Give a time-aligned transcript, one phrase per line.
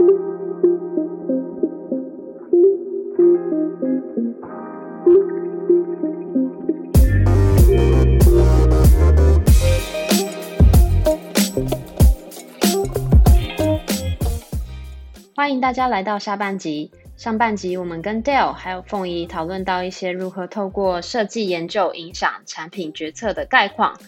[0.00, 0.06] 欢
[15.52, 16.90] 迎大家来到下半集。
[17.16, 24.00] 上半集我们跟 Dale 还有凤仪讨论到一些如何透过设计研究影响产品决策的概况。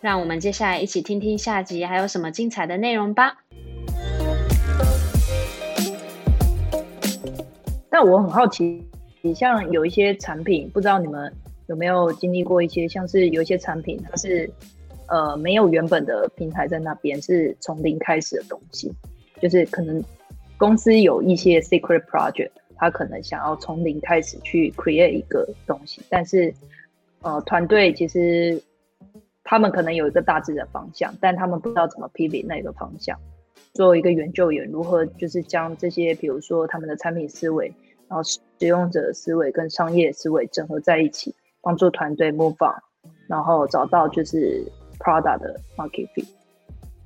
[0.00, 3.45] 让我们接下来一起听听下集还有什么精彩的内容吧。
[7.98, 8.86] 那我很好奇，
[9.22, 11.32] 你像有一些产品，不知道你们
[11.66, 14.50] 有没有经历过一些，像是有一些产品它是
[15.08, 18.92] 呃没有原本的平台在那边，是从零开始的东西，
[19.40, 20.04] 就是可能。
[20.58, 26.52] 公司有一些 secret project，他可能想要从零开始去 create 一个东西，但是
[27.22, 28.62] 呃，团队其实
[29.42, 33.18] 他们可能有一个大致的方向，但他们不知道怎么 pivot 那个方向。
[33.74, 37.70] 作为一个研究员，如何就是将这些，比如说他们的产品思维，
[38.08, 42.80] 然后使用者思维跟商业思维整合在一起，帮助团队 move on，
[43.26, 44.64] 然后找到就是
[44.98, 46.26] product 的 market fit。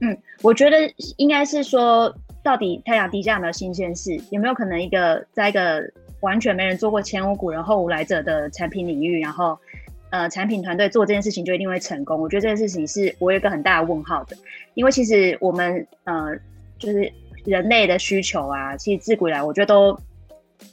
[0.01, 0.77] 嗯，我觉得
[1.17, 2.15] 应该是说。
[2.43, 4.19] 到底太阳底下有没有新鲜事？
[4.31, 5.85] 有没有可能一个在一个
[6.21, 9.59] 完全没人做过、前无古人后无来者的产品领域，然后
[10.09, 12.19] 呃，产品团队做这件事情就一定会成功？
[12.19, 14.35] 我觉得这件事情是我有一个很大的问号的，
[14.73, 16.35] 因为其实我们呃，
[16.79, 17.13] 就是
[17.45, 19.95] 人类的需求啊，其实自古以来我觉得都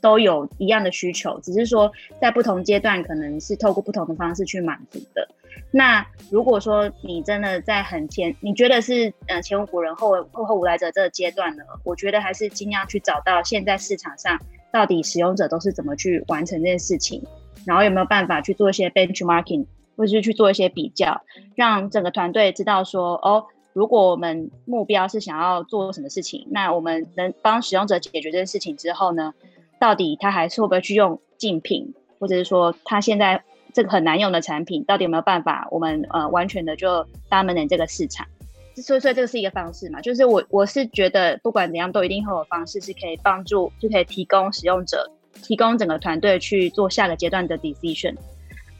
[0.02, 5.28] 都有一样的需求，只是说在不同阶段可能是透过不同的方式去满足的。
[5.72, 11.64] 那如果说你真的在很前，你觉得是呃前无古人后后后无来者这个阶段呢？
[11.84, 14.40] 我觉得还是尽量去找到现在市场上
[14.72, 17.22] 到底使用者都是怎么去完成这件事情，
[17.66, 19.66] 然后有没有办法去做一些 benchmarking，
[19.98, 21.22] 或者是去做一些比较，
[21.56, 29.34] 让整个团队知道说哦，如果我们目标是想要做什么事情，那我们能帮使用者解决这件事情之后呢，
[29.80, 33.44] 到底他还是会不会去用竞品，或者是说他现在。
[33.74, 35.68] 这个很难用的产品，到底有没有办法？
[35.70, 38.26] 我们呃完全的就 dominate 这个市场，
[38.74, 40.02] 所以所以这个是一个方式嘛？
[40.02, 45.08] 就是我我是觉得不管怎样，都一定会有方式是可以帮助，就可以提供使用者，
[45.44, 48.16] 提供整个团队去做下个阶段的 decision。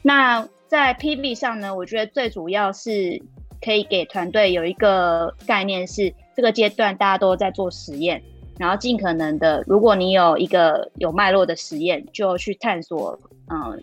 [0.02, 3.22] 那在 PV 上呢，我觉得最主要是
[3.60, 8.20] 可以给团队有一个概念，是这个阶段大家都在做实验，
[8.58, 13.18] 然后尽可能的，如果你有一个有脉络的实验，就去探索，
[13.50, 13.82] 嗯。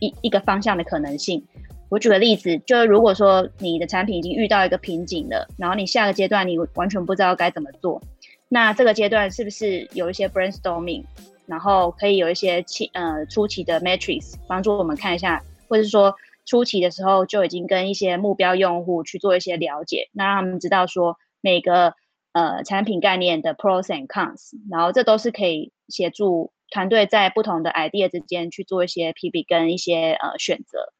[0.00, 1.42] 一一个方向的可能性，
[1.88, 8.00] 我举个例子，就如果说你的产品已经遇到一个瓶颈了，然后你下个阶段你完全不知道该怎么做，
[8.48, 11.04] 那这个阶段是不是有一些 brainstorming，
[11.46, 16.14] 然后可以有一些期呃初期的 metrics 帮助我们看一下，或者是说
[16.44, 21.94] 初期的时候就已经跟一些目标用户去做一些了解，那让他们知道说每个
[22.34, 26.52] 呃产品概念的 pros and cons，然后这都是可以协助。
[26.70, 30.92] 团队在不同的 idea 之间去做一些 PB 跟一些呃选择。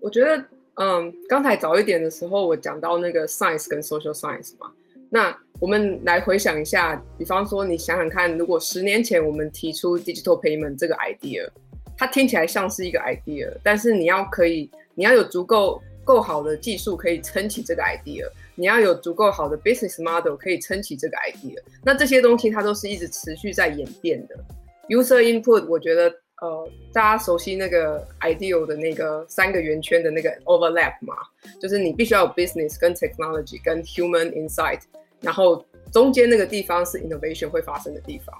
[0.00, 4.72] 我觉得，嗯，刚才早一点的时候，我讲到那个 science 跟 social science 嘛。
[5.08, 11.48] 那我们来回想一下，比方说，你想想看，如果十年前我们提出 digital payment 这个 idea，
[11.96, 18.26] 它听起来像是一个 idea，但是你要可以，你要有足够够好的技术可以撑起这个 idea。
[18.56, 24.36] 你要有足够好的 business model 可以撑起这个 idea，那这些东西它都是一直持续在演变的。
[24.88, 26.08] User input，我觉得
[26.42, 31.14] 呃，大家熟悉那个 ideal 的那个三个圆圈的那个 overlap 嘛，
[31.60, 34.80] 就是你必须要有 business 跟 technology 跟 human insight，
[35.20, 38.36] 然后中间那个地方是 innovation 会发生的地方。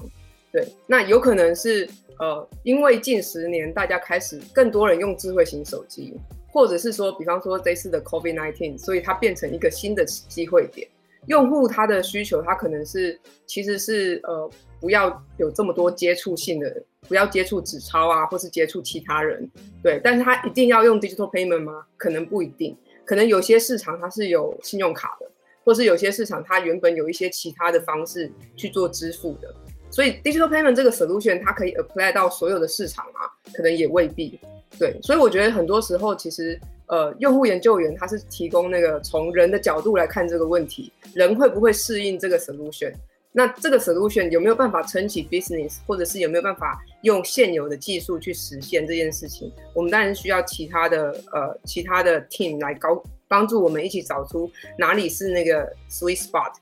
[0.52, 1.88] 对，那有可能是
[2.18, 6.14] 呃，因为近十年大家开始更多人用智慧型手机。
[6.54, 10.88] 或者是说，比方说这次的 COVID-19，所以它变成一个新的机会点。
[11.26, 14.48] 用户他的需求，他可能是其实是呃
[14.78, 19.50] 不要有这么多接触性的，不要接触纸钞啊，或是接触其他人，
[19.82, 20.00] 对。
[20.04, 21.84] 但是他一定要用 digital payment 吗？
[21.96, 22.76] 可能不一定。
[23.04, 25.26] 可能有些市场它是有信用卡的，
[25.64, 29.52] 或是有些市场它原本有一些其他的方式去做支付的。
[29.90, 33.20] 所以 digital payment 这个 solution 它可以 apply 到所有的市场吗？
[33.52, 34.38] 可能也未必。
[34.78, 42.92] 对，所以我觉得很多时候，其实呃，用户研究员他是提供那个从人的角度来看这个问题，人会不会适应这个 solution？
[43.36, 49.50] 那这个 solution 有没有办法撑起 business，或者是有没有办法用现有的技术去实现这件事情？
[49.74, 54.48] 我们当然需要其他的呃其他的 team 来高帮助我们一起找出
[54.78, 56.52] 哪里是那个 sweet spot，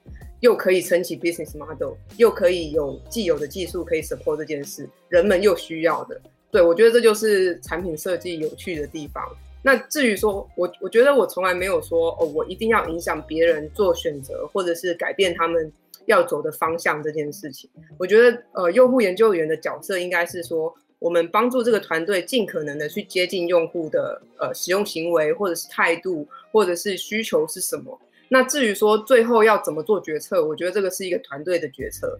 [0.41, 6.19] 又可以撑起 business model，又可以有既有的技术可以 support 这件事，人们又需要的。
[6.52, 9.25] 对，我觉得这就是产品设计有趣的地方。
[9.62, 15.72] 那至于说，我我觉得我从来没有说哦，我一定要影响别人做选择，或者是改变他们
[16.04, 17.70] 要走的方向这件事情。
[17.96, 27.99] 我觉得，呃，用户研究员的角色应该是说，我们帮助这个团队尽可能的去接近用户的呃使用行为，或者是态度，或者是需求是什么。
[28.28, 32.19] 那至于说最后要怎么做决策，我觉得这个是一个团队的决策，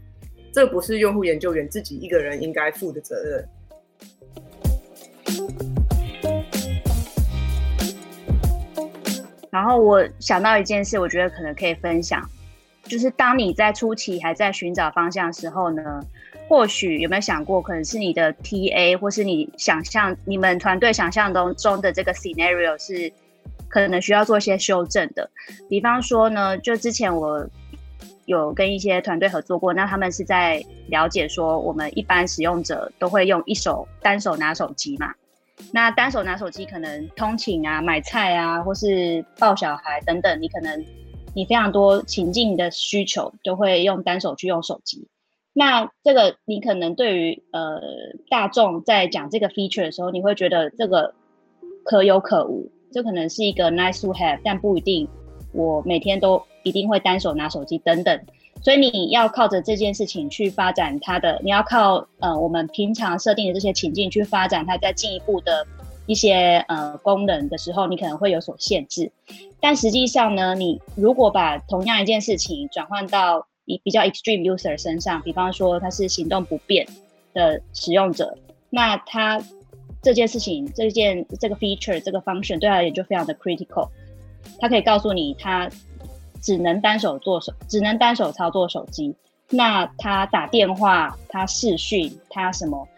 [0.55, 3.47] 这不是用户研究员自己一个人应该负的责任。
[9.53, 12.27] 然后我想到一件事，我觉得可能可以分享，
[12.85, 16.01] 就是当你在初期还在寻找方向的时候呢，
[16.49, 23.13] 或许有没有想过，可能是你的 TA 或是你想象你们团队想象中中的这个 scenario 是
[23.69, 25.29] 可能需要做一些修正的。
[25.69, 27.47] 比方说呢，就之前我
[28.25, 35.13] 有跟一些团队合作过，那他们是在了解说，我们一般使用者都会用一手单手拿手机嘛。
[35.71, 40.85] 那单手拿手机，可能通勤啊、买菜啊，或是抱小孩等等，你可能
[41.35, 45.07] 你非常多情境的需求，就会用单手去用手机。
[45.55, 47.81] 那这个你可能对于呃
[48.31, 51.15] 大众在讲这个 feature 的时候，你会觉得这个
[51.85, 55.09] 可有可无，这可能是一个 nice to have，但不一定
[55.53, 58.19] 我每天都一定会单手拿手机等等。
[58.63, 65.67] 所以你要靠着这件事情去发展它的，你要靠呃我们平常设定的这些情境去发展它在进一步的
[66.07, 69.11] 一些呃功能的时候，你可能会有所限制。
[69.61, 76.87] 但实际上呢，你如果把同样一件事情转换到一比较 extreme user 身上，比方说他是行动不便
[77.35, 78.39] 的使用者，
[78.71, 79.43] 那他
[80.01, 83.89] 这件事情这件这个 feature 这个 function 对他而言就非常的 critical，
[84.61, 85.69] 他可以告诉你他。
[86.43, 89.15] 只能单手做手，只能单手操作手机。
[89.49, 92.89] 那他打电话，他视讯，他什么，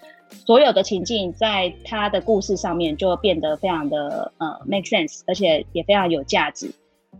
[0.46, 6.73] 所有的情境在他的故事上面就变得非常的呃 make sense，而且也非常有价值。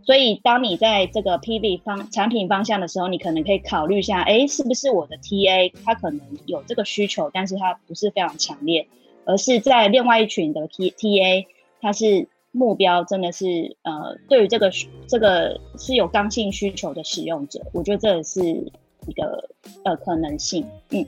[0.03, 8.87] 所以当你在这个 PV 方产品方向的时候，你可能可以考虑一下，哎，是不是我的 TA 他可能有这个需求，但是他不是非常强烈，
[9.25, 11.45] 而是在另外一群的 T TA，
[11.81, 12.27] 他是。
[12.57, 13.45] 目标真的是
[13.83, 14.71] 呃，对于这个
[15.07, 19.49] 这个是有刚性需求的使用者，我觉得这也是一个
[19.83, 21.05] 呃可能性，嗯，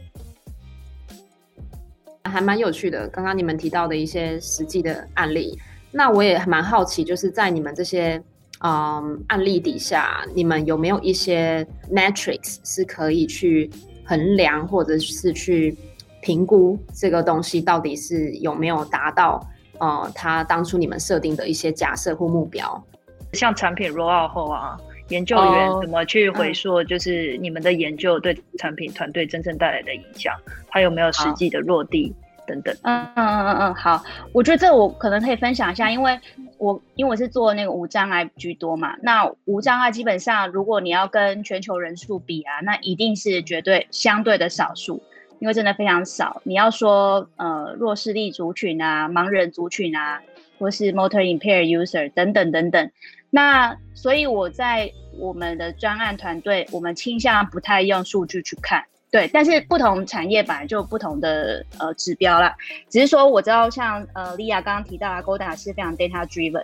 [2.23, 3.07] 还蛮有趣的。
[3.07, 5.57] 刚刚你们提到的一些实际的案例，
[5.89, 8.21] 那我也蛮好奇，就是在你们这些
[8.61, 13.71] 嗯案例底下，你们有没有一些 metrics 是可以去
[14.03, 15.73] 衡量或者是去
[16.21, 19.41] 评估这个东西到底是有没有达到？
[19.79, 22.83] 呃，他当初你们设定的一些假设或目标，
[23.33, 24.77] 像产品 roll out 后啊，
[25.09, 30.33] 研究员怎么去回溯，就是你们的研究对产品团队真正带来的影响，
[30.69, 32.13] 它有没有实际的落地
[32.45, 32.75] 等等。
[32.83, 34.03] 嗯嗯嗯嗯嗯，好，
[34.33, 36.19] 我觉得这我可能可以分享一下，因为
[36.57, 45.01] 我因为我是做那个无障碍居多嘛，那无障碍基本上如果你要跟全球人数比啊，那一定是绝对相对的少数。
[45.39, 50.19] 因为真的非常少，你要说呃弱势力族群啊、盲人族群啊，
[50.57, 52.91] 或是 motor impaired user 等等等等，
[53.29, 62.55] 那所以我在我们的专案团队，我们倾向不太用数据去看，对，但是不同产业本来就不同的呃指标啦，
[62.89, 66.63] 只是说我知道像呃莉亚刚刚提到啊，Goda 是非常 data driven，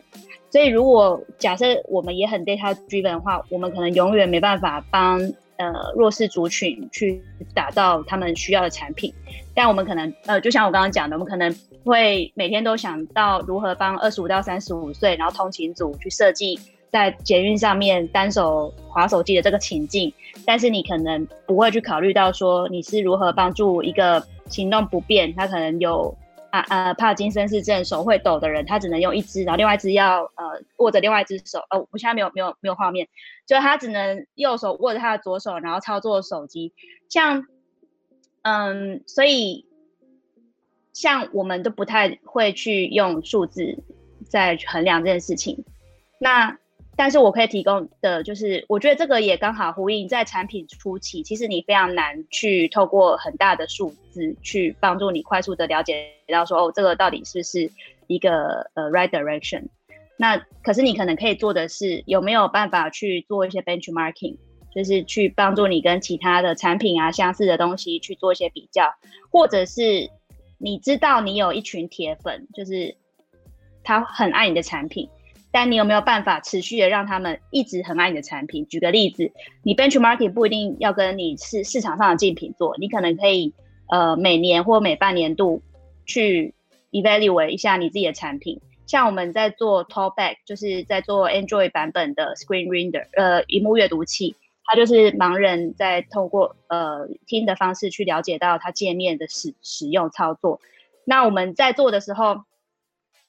[0.50, 5.32] 所以如果假设我们也很 data driven 的话，我们可能永远没办法帮。
[5.58, 7.22] 呃，弱势族群去
[7.54, 9.14] 打造他们需要的产品，
[9.54, 16.60] 但我们可能呃，就像我刚刚讲的，我们可能会每天都想到如何帮二十五到三十五岁，然后通勤族去设计
[16.92, 20.12] 在捷运上面单手划手机的这个情境，
[20.46, 26.16] 但是你可能不会去考虑到说你是如何帮助一个行动不便，他可能有。
[26.54, 31.58] 啊呃，帕金森氏症手会抖的人，他只能用一只，然后另外一只要呃握着另外一只手。
[31.72, 33.08] 哦，我现在没有没有没有画面，
[33.48, 36.72] 就他只能右手握着他的左手，然后操作手机。
[37.10, 37.48] 像
[38.44, 39.66] 嗯，所以
[40.94, 43.84] 像我们都不太会去用数字
[44.30, 45.66] 在衡量这件事情。
[46.20, 46.60] 那
[46.96, 57.72] 但是我可以提供的就是，我觉得这个也刚好呼应在产品初期，其实你非常难去透过很大的数字去帮助你快速的了解到说，哦，这个到底是不是
[58.06, 59.64] 一个呃 right direction？
[60.18, 64.38] 那可是你可能可以做的是，有没有办法去做一些 benchmarking，
[64.76, 68.94] 就是去帮助你跟其他的产品啊相似的东西去做一些比较，
[69.32, 70.12] 或者是
[70.60, 72.96] 你知道你有一群铁粉，就是
[73.84, 75.10] 他很爱你的产品。
[75.54, 78.66] 但你有没有办法持续的让他们一直很爱你的产品？
[78.68, 79.32] 举个例子，
[79.62, 83.54] 你 benchmarking 不一定要跟你市市场上的竞品做，你可能可以
[83.90, 85.62] 呃每年或每半年度
[86.08, 86.56] 去
[86.92, 88.60] evaluate 一下你自己的产品。
[88.88, 94.36] 像我们在做 Talkback，就是在做 Android 版本的 Screen Reader，呃，荧幕阅读器。
[94.66, 100.60] 它就是盲人在透过呃听的方式去了解到它界面的使使用操作。
[101.06, 102.44] 那我们在做的时候，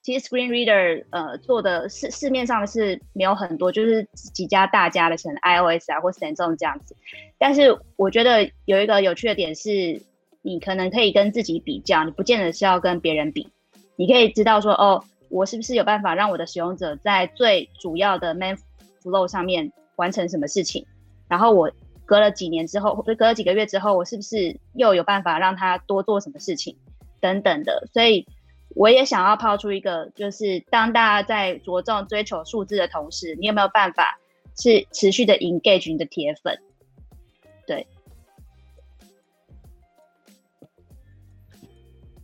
[0.04, 6.94] 其实 Screen Reader 呃做的市市面上是没有很多，就是几家大家的，像 iOS 啊或 Samsung 这样子。
[7.38, 10.02] 但是我觉得有一个有趣的点是，
[10.42, 13.48] 你可能可以跟自己比较，你不见得是要跟别人比，
[13.96, 18.58] 你可以知道说哦，我是不是有办法让我的使用者在最主要的 Main
[19.02, 20.84] Flow 上面完成什么事情？
[21.28, 21.72] 然后我
[22.04, 26.76] 隔了几年之后，或者隔了几个月之后，我是不是又有办法让他多做什么事情？
[27.22, 28.26] 等等的，所以
[28.74, 34.18] 我也想要抛出一个，就是当大家在着重追求数字的同时，你有没有办法
[34.58, 36.58] 是持续的 engage 你的铁粉？
[37.66, 37.86] 对，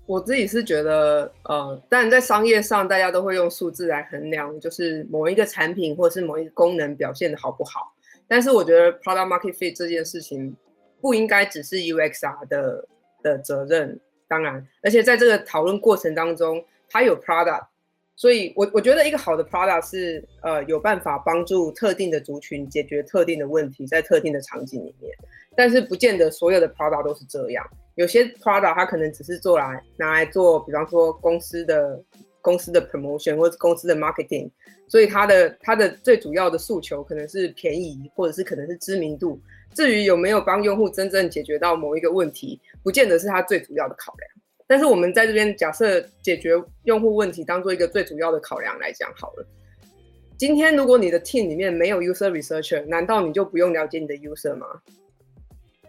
[0.06, 7.94] 我自己是觉得，呃，但在商业上，大家都会用数字来衡量，就是某一个产品或是某一个功能表现的好不好。
[8.26, 10.56] 但是我觉得 product market fit 这件事情
[11.00, 12.88] 不应该只是 UXR 的
[13.22, 14.00] 的责任。
[14.30, 17.66] 当然，而且在这个讨论过程当中，它有 product，
[18.14, 25.12] 所以我我觉得一个好的 product 是呃有办法帮助特定的族群解决特定的问题，在特定的场景里面。
[25.56, 32.00] 但是不见得所有的 product 都是这样，有些 product 它可能只是做来拿来做，比方说公司的
[32.40, 34.48] 公司的 promotion 或者公司的 marketing，
[34.86, 39.40] 所以它的它的最主要的诉求可能是便宜，或者是可能是知名度。
[39.74, 44.30] 至于有没有帮用户真正解决到某一个问题，不见得是他最主要的考量。
[44.66, 46.52] 但是我们在这边假设解决
[46.84, 49.46] 用户问题当做一个最主要的考量来讲好了。
[50.38, 54.66] 今天如果你的 team 里面没有 user researcher，难道你就不用了解你的 user 吗？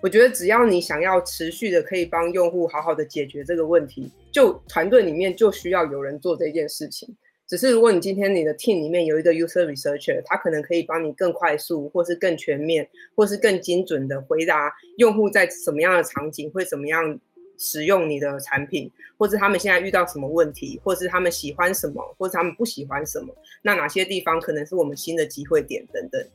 [0.01, 7.15] 我觉得只要你想要持续的可以帮用户好好的解决这个问题，就团队里面就需要有人做这件事情。
[7.51, 17.20] 只是如果你今天你的 team 里面有一个 user researcher，他可能可以帮你更快速，或是更全面，或是更精准的回答用户在什么样的场景会怎么样
[17.58, 26.25] 使用你的产品，或者他们现在遇到什么问题，或是他们喜欢什么，或者他们不喜欢什么，那哪些地方可能是我们新的机会点等等。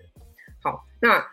[0.63, 1.27] 好，那。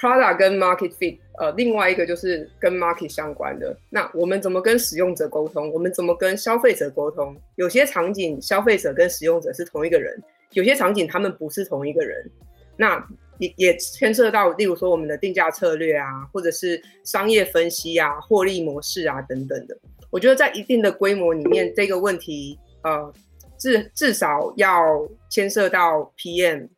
[0.00, 3.76] Prada 跟 Market Fit，呃，另外一个就是跟 Market 相关的。
[3.90, 5.70] 那我们怎么跟使用者沟通？
[5.74, 7.36] 我们怎么跟消费者沟通？
[7.56, 10.18] 有些场景消费者跟使用者是同一个人，
[10.52, 12.30] 有些场景他们不是同一个人。
[12.78, 19.76] 那也也牵涉到，例如说我们的定价策略啊，或者是商业分析啊、获利模式啊等等的。
[20.08, 23.12] 我觉得在一定的规模里面，这个问题，呃，
[23.58, 26.68] 至至少要牵涉到 PM。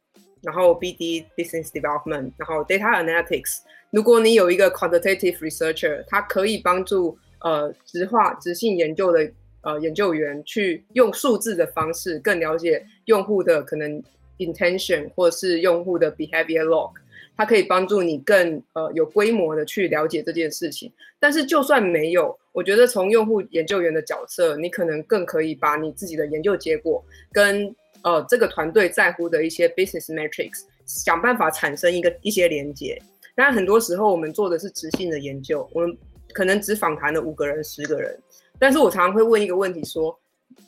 [0.42, 3.60] 然后 BD business development，然后 data analytics。
[3.90, 9.30] 如果你有一个 quantitative researcher，他可以帮助呃直化直性研究的
[9.62, 14.02] 呃研究员去用数字的方式更了解用户的可能
[14.38, 16.92] intention 或是用户的 behavior log，
[17.36, 20.90] 它可以帮助你更呃有规模的去了解这件事情。
[21.20, 27.72] 但是就算没有，我觉得从用户研究员的角色，你可能更可以把你自己的研究结果跟
[28.04, 33.00] 呃，这个团队在乎的一些 business metrics，想办法产生一个一些连接。
[33.34, 35.96] 但很多时候我们做的是直性的研究，我们
[36.34, 38.18] 可能只访谈了五个人、十个人。
[38.58, 40.18] 但是我常常会问一个问题：说，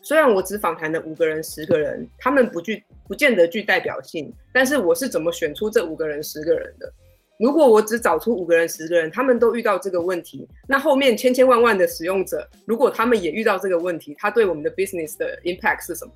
[0.03, 6.93] 虽然我只访谈了五个人、十个人，他们不具不见得具代表性，但是我是怎么选出这五个人、十个人的？
[7.41, 16.13] 如果我只找出五个人、十个人，他们都遇到这个问题，那后面千千万万的使用者，如果他们也遇到这个问题，他对我们的 business 的 impact 是什么？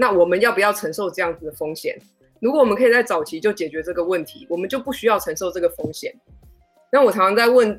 [0.00, 1.94] 那我们要不要承受这样子的风险？
[2.40, 6.10] 如果我们可以在早期就解决这个问题，我们就不需要承受这个风险。
[6.90, 7.78] 那我常常在问，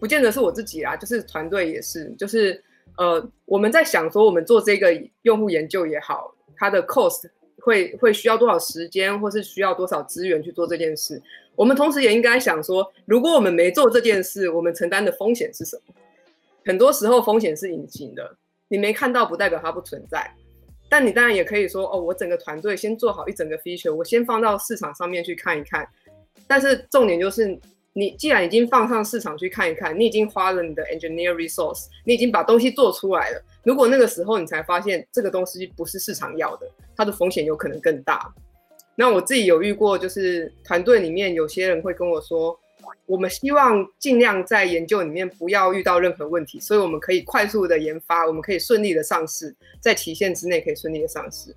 [0.00, 2.64] 不见得是我自己啊，就是团队也是，就是
[2.96, 7.28] 呃，我们在想说，我们做这个用户研究也好，它的 cost
[7.60, 11.20] 会会需要多少时间，或是需要多少资源去做这件事。
[11.54, 15.94] 我们同时也应该想说，如果我们没做这件事，我们承担的风险是什么？
[16.64, 20.34] 很多时候风险是隐形的，你没看到不代表它不存在。
[20.92, 25.88] 但你当然也可以说，哦，我整个团队先做好一整个 feature，我先放到市场上面去看一看。
[26.46, 27.58] 但是重点就是，
[27.94, 33.42] 你既然已经放上市场去看一看，你已经花了你的 engineer resource，你已经把东西做出来了。
[33.64, 38.30] 如果那个时候你才发现这个东西不是市场要的，它的风险有可能更大。
[38.94, 42.54] 那我自己有遇过，就是团队里面有些人会跟我说。
[43.06, 51.54] 我们希望尽量在研究里面不要遇到任何问题，所以我们可以快速的研发，我们可以顺利的上市，在期限之内可以顺利的上市。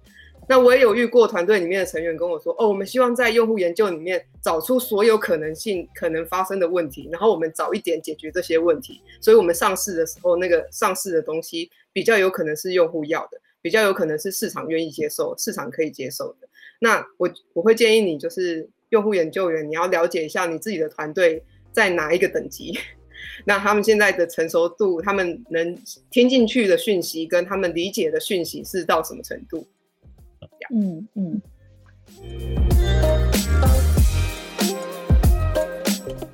[0.48, 16.48] 那我也有遇过团队里面的成员跟我说，哦，我们希望在用户研究里面找出所有可能性可能发生的问题，然后我们早一点解决这些问题，所以我们上市的时候那个上市的东西比较有可能是用户要的，比较有可能是市场愿意接受，市场可以接受的。
[16.80, 18.70] 那我我会建议你就是。
[18.90, 22.78] 用户研究员，你要了解一下你自己的团队在哪一个等级，
[23.46, 25.78] 那他们现在的成熟度，他们能
[26.10, 29.66] 听进去的讯息跟他们理解的讯息是到什么程度？
[30.74, 31.42] 嗯嗯。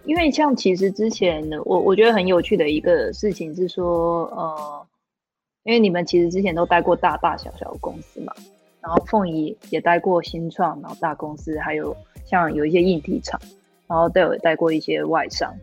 [0.03, 4.85] 因为像其实之前我我觉得很有趣的一个事情是说，呃，
[5.63, 8.33] 因为你们其实之前都待过大大小小的公司嘛，
[8.81, 11.95] 然后凤仪也待过新创，然后大公司，还有
[12.25, 13.39] 像有一些硬体厂，
[13.87, 15.53] 然后都有待过一些外商。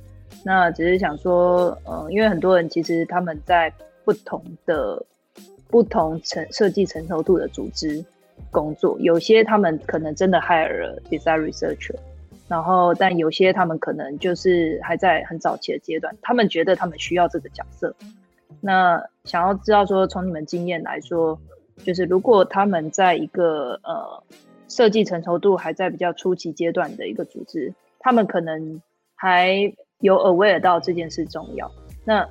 [0.44, 3.72] 那只是想说，呃，因为很多人其实他们在
[4.04, 5.04] 不同的
[5.68, 8.04] 不同成设计成熟度的组织
[8.50, 11.96] 工作，有些他们可能真的 hire 了 design researcher。
[12.46, 17.94] 然后，但有些他们可能就是还在很早期的阶段，他们觉得他们需要这个角色。
[18.62, 21.38] 那想要知道说，从你们经验来说，
[21.85, 24.23] 就是如果他们在一个呃
[24.68, 28.80] 设计成熟度还在比较初期阶段的一个组织，他们可能
[29.14, 31.70] 还有 aware 到这件事重要。
[32.04, 32.28] 那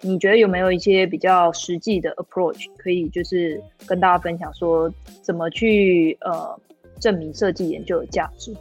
[0.00, 4.92] 你觉得有没有一些比较实际的 approach 可以就是跟大家分享说，
[5.22, 6.60] 怎么去呃
[7.00, 8.54] 证明设计研究的价值？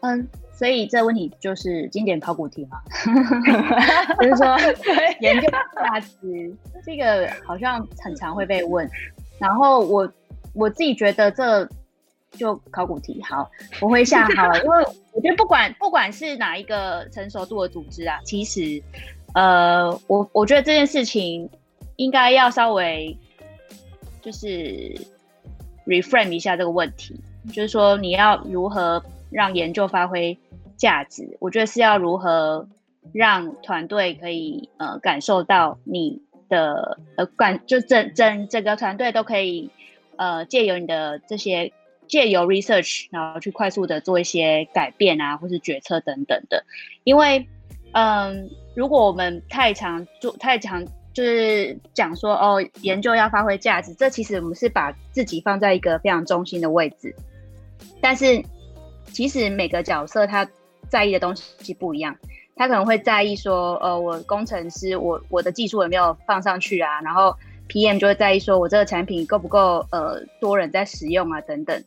[0.00, 0.26] 嗯，
[0.62, 2.80] 所以这问题就是经典考古题嘛，
[4.22, 4.56] 就是说
[5.18, 6.54] 研究价值
[6.86, 8.88] 这个好像很常会被问，
[9.40, 10.08] 然后我
[10.54, 11.68] 我自己觉得这
[12.30, 13.50] 就考古题，好，
[13.80, 18.80] 我会下 好了，因为我觉得不管不管是哪一个成熟度的组织啊，其实
[19.34, 21.50] 呃，我我觉得这件事情
[21.96, 23.18] 应该要稍微
[24.20, 24.94] 就是
[25.86, 29.02] reframe 一下这个问题，就是说你要如何。
[29.34, 30.38] 让研究发挥
[30.82, 32.68] 价值，我觉得是要如何
[33.12, 39.70] 让团队可以呃感受到你的呃感，就整整整个团队都可以
[40.16, 41.72] 呃借由你的这些
[42.08, 46.64] 借由 research，然后去快速的做一些改变啊，或是决策等等的。
[47.04, 47.46] 因为
[47.92, 57.14] 嗯，如果我们太常做太常就是讲说哦研究要发挥价值，这其实我们是把自己放在一个非常中心的位置，
[58.00, 58.42] 但是。
[59.12, 60.48] 其实每个角色他
[60.92, 62.14] 在意的东西不一样，
[62.54, 67.00] 他可能会在意说，呃，我工程师，我我的技术有没有放上去啊？
[67.00, 67.34] 然后
[67.70, 71.40] PM 就会在意说，我这个产品够不够呃多人在使用啊？
[71.40, 71.82] 等等。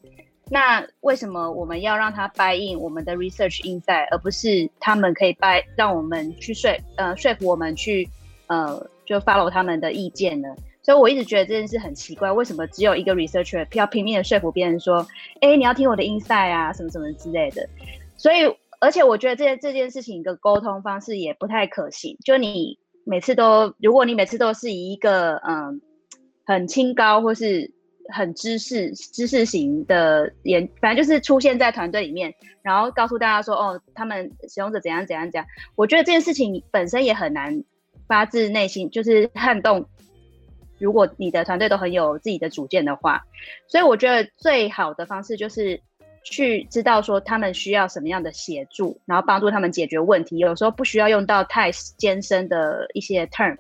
[0.49, 8.09] 那为什么我们要让他 buy in 我们的 research insight，而不是他们可以 buy 让我们去说呃说服我们去
[8.47, 10.49] 呃就 follow 他们的意见呢？
[10.81, 15.05] 所以我一直觉得这件事很奇怪，为什么只有一个 researcher 要拼命的说服别人说，
[15.41, 17.69] 哎，你要听我的 insight 啊，什么什么之类的。
[18.17, 18.45] 所以，
[18.85, 22.15] 而且我觉得这这件事情的沟通方式也不太可行。
[22.23, 25.81] 就你每次都，如果你每次都是以一个嗯
[26.45, 27.71] 很清高或是
[28.13, 35.47] 很知识知识型的研，反正就是出现在团队里面，然后告诉大家说，哦，他们使用者怎样怎样怎样。
[35.75, 37.63] 我觉得这件事情本身也很难
[38.07, 39.83] 发自内心，就是撼动。
[40.77, 43.23] 如果你的团队都很有自己的主见的话，
[43.67, 45.81] 所以我觉得最好的方式就是
[46.25, 50.37] 去知道说他们需要什么样的协助，然后帮助他们解决问题。
[50.37, 53.57] 有时候不需要用到太艰深的一些 term，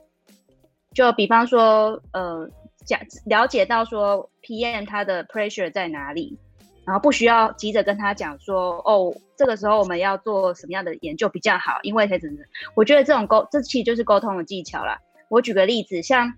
[0.93, 2.49] 就比方说，呃，
[2.85, 6.37] 讲了解到说 PM 他的 pressure 在哪里，
[6.85, 12.39] 然后不需要急着跟他讲说，哦，这个时候我们要做什么样的研究比较好，因为他怎么？
[12.75, 14.99] 我觉得这种沟，这其实就是沟通的技巧啦。
[15.29, 16.33] 我举个例子，像。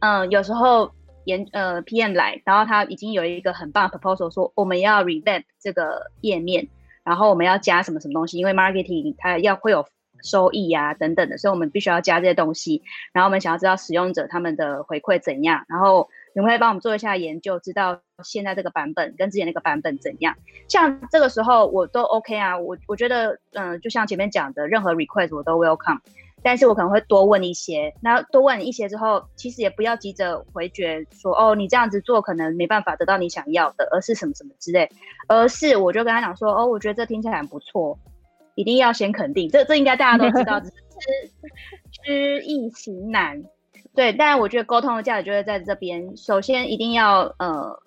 [0.00, 0.88] 嗯，有时候
[1.24, 6.68] 研呃 PM 来，然后他已经有一个很棒的 proposal，说我们要 revamp 这个页面，
[7.04, 9.86] 然后我们要加什么什么东西，因为 marketing 它要会有
[10.22, 12.82] 收益啊等等的，所以我们必须要加这些东西。
[13.12, 20.34] 然后我们想要知道使用者他们的回馈怎样，然后你们会帮我们做一下研究，知道现在这个版本跟之前那个版本怎样。
[20.68, 26.00] 像这个时候我都 OK 啊，我我觉得嗯，就像前面讲的，任何 request 我都 welcome。
[26.42, 34.88] 但是我可能会多问一些，那多问一些之后，其实也不要急着回绝说哦，你这样子做可能没办法得到你想要的，而是什么什么之类，
[35.26, 37.98] 而是我就跟他讲说哦，我觉得这听起来很不错，
[38.54, 41.30] 一定要先肯定，这这应该大家都知道，只 是
[42.04, 43.42] 知易行难，
[43.94, 47.80] 对，但我觉得沟通的价值就是在这边，首先一定要呃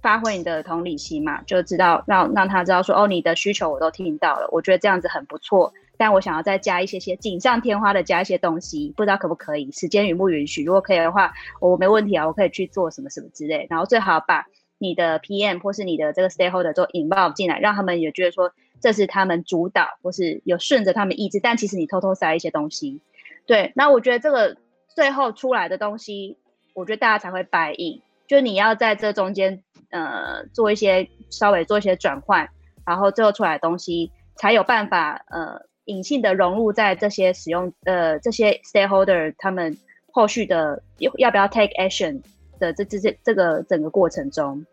[0.00, 5.72] 发挥你的同理心嘛，就知道让让他知道说哦，你的需求我都听到了，我觉得这样子很不错。
[5.98, 9.70] 但我想要再加一些些锦上添花的加一些东西，不知道可不可以？
[9.72, 10.64] 时间允不允许？
[10.64, 13.66] 如果可以的话，我没问题啊，我可以去做什么什么之类。
[13.68, 14.46] 然后最好把
[14.78, 21.40] 你的 PM 或是你的这个 stakeholder 都 involve 进来，让他们也觉得说这是他们主导，或是有顺着他们意志。
[21.40, 23.00] 但其实你偷偷塞一些东西，
[23.44, 23.72] 对。
[23.74, 24.56] 那我觉得这个
[24.94, 26.38] 最后出来的东西，
[26.74, 28.00] 我觉得大家才会白印。
[28.28, 32.48] 就你要在这中间呃做一些稍微做一些转换，
[32.86, 39.76] 然后最后出来的东西才有办法呃隐性的融入在这些使用呃这些 stakeholder 他们
[40.12, 42.22] 后续的要不要 take action
[42.58, 44.64] 的这这这这个整个过程中。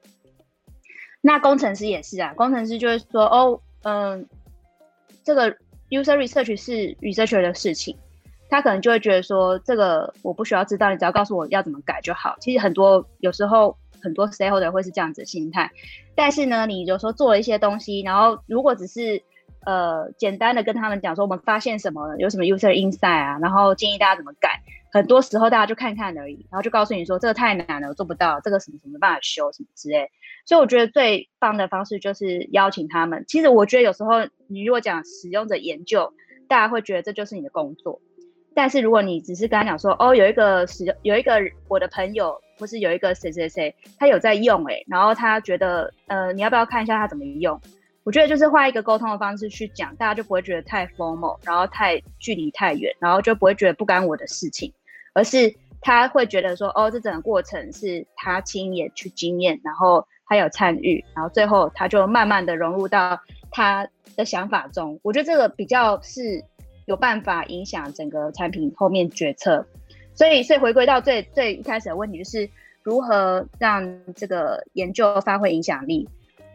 [1.22, 4.28] 那工程师也是啊，工程师就是说哦，嗯，
[5.24, 5.52] 这个
[5.90, 7.98] user research 是 researcher 的事情。
[8.48, 12.36] 他可能就会觉得说，这个我不需要知道，你只要告诉我要怎么改就好。
[12.40, 15.72] 其实很多有时候很多 stakeholder 会是这样子的心态，
[16.16, 19.22] 但是呢，你有时候做了一些东西，然后如果只是
[19.66, 30.10] 呃简单的跟他们讲说我们发现什么，有什么 user insight 啊，然后建议大家怎么改，很多时候大家就看看而已，然后就告诉你说这个太难了，我做不到，这个什么什么办法修什么之类。
[30.46, 33.26] 所以我觉得最棒的方式就是邀请他们。
[33.28, 36.14] 其实我觉得有时候你如果讲使用者研究，
[36.48, 38.00] 大家会觉得这就是你的工作。
[38.54, 47.60] 但是如果你只是跟他讲说，哦，有一个使用有一个我的朋友，或是有一个谁谁谁，他有在用哎，然后他觉得，呃，你要不要看一下他怎么用？
[48.06, 54.72] 我觉得就是换一个沟通的方式去讲，大家就不会觉得太 formal，然后太距离太远，然后就不会觉得不干我的事情，
[55.14, 63.20] 而是他会觉得说，哦，这整个过程是他亲眼去经验，然后他有参与，然后最后他就慢慢的融入到
[63.52, 64.98] 他的想法中。
[65.04, 66.42] 我觉得这个比较是。
[66.88, 69.66] 有办法影响整个产品后面决策，
[70.14, 72.48] 所以所以回归到最最一开始的问题，就是
[72.84, 76.08] 如何让这个研究发挥影响力。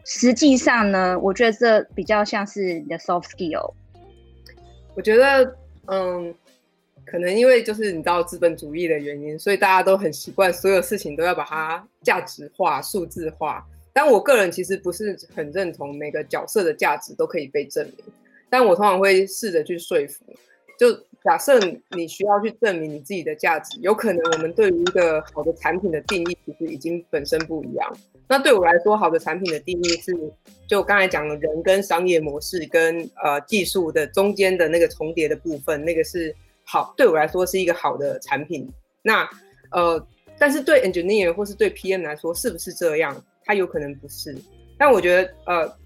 [0.03, 3.73] 实际上呢，我觉得这比较像是你的 soft skill。
[4.95, 5.55] 我觉得，
[5.87, 6.33] 嗯，
[7.05, 13.65] 可能因为就是你知道资本主义的原因，所以大家都很习惯所有事情都要把它价值化、数字化。
[13.93, 18.05] 但我个人其实不是很认同每个角色的价值都可以被证明。
[18.49, 20.25] 但我通常会试着去说服，
[20.77, 20.91] 就
[21.23, 21.59] 假设
[21.95, 27.93] 你需要去证明你自己的价值，有可能我们对于一个好的产品的定义其实已经本身不一样。
[28.31, 30.15] 那对我来说，好的产品的定义是，
[30.65, 38.71] 就刚才讲的人跟商业模式跟呃技术的中间的那个重叠的部分，那个是好，对我来说是一个好的产品。
[39.01, 39.29] 那
[39.73, 40.01] 呃，
[40.39, 43.21] 但是对 engineer 或是对 PM 来说，是不是这样？
[43.43, 44.33] 它有可能不是。
[44.77, 45.81] 但我觉得呃。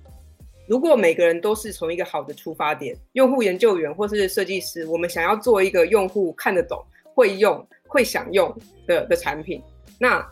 [0.67, 8.51] 如果每个人都是从一个好的出发点，用户研究员或是设计师，我们想要做一个用户看得懂、会用、会想用
[8.87, 9.61] 的的产品，
[9.99, 10.27] 那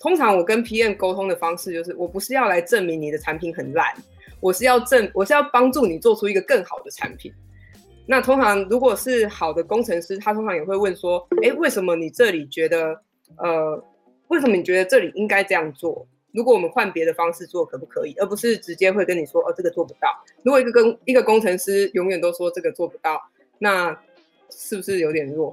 [0.00, 3.92] 通常我跟 PM 沟通的方式就是，我不是要来证明你的产品很烂，
[4.40, 7.32] 我是要证，我是要帮助你做出一个更好的产品。
[8.06, 13.00] 那通常如果是好的工程师，他通常也会问说，哎，为什么你这里觉得，
[13.36, 13.84] 呃，
[14.28, 16.06] 为什么你觉得这里应该这样做？
[16.32, 18.14] 如果我们换别的方式做，可不可以？
[18.18, 20.08] 而不是直接会跟你说，哦，这个做不到。
[20.42, 23.20] 如果一个工一个工程师永远都说这个做不到，
[23.58, 23.98] 那
[24.50, 25.52] 是不是有点弱？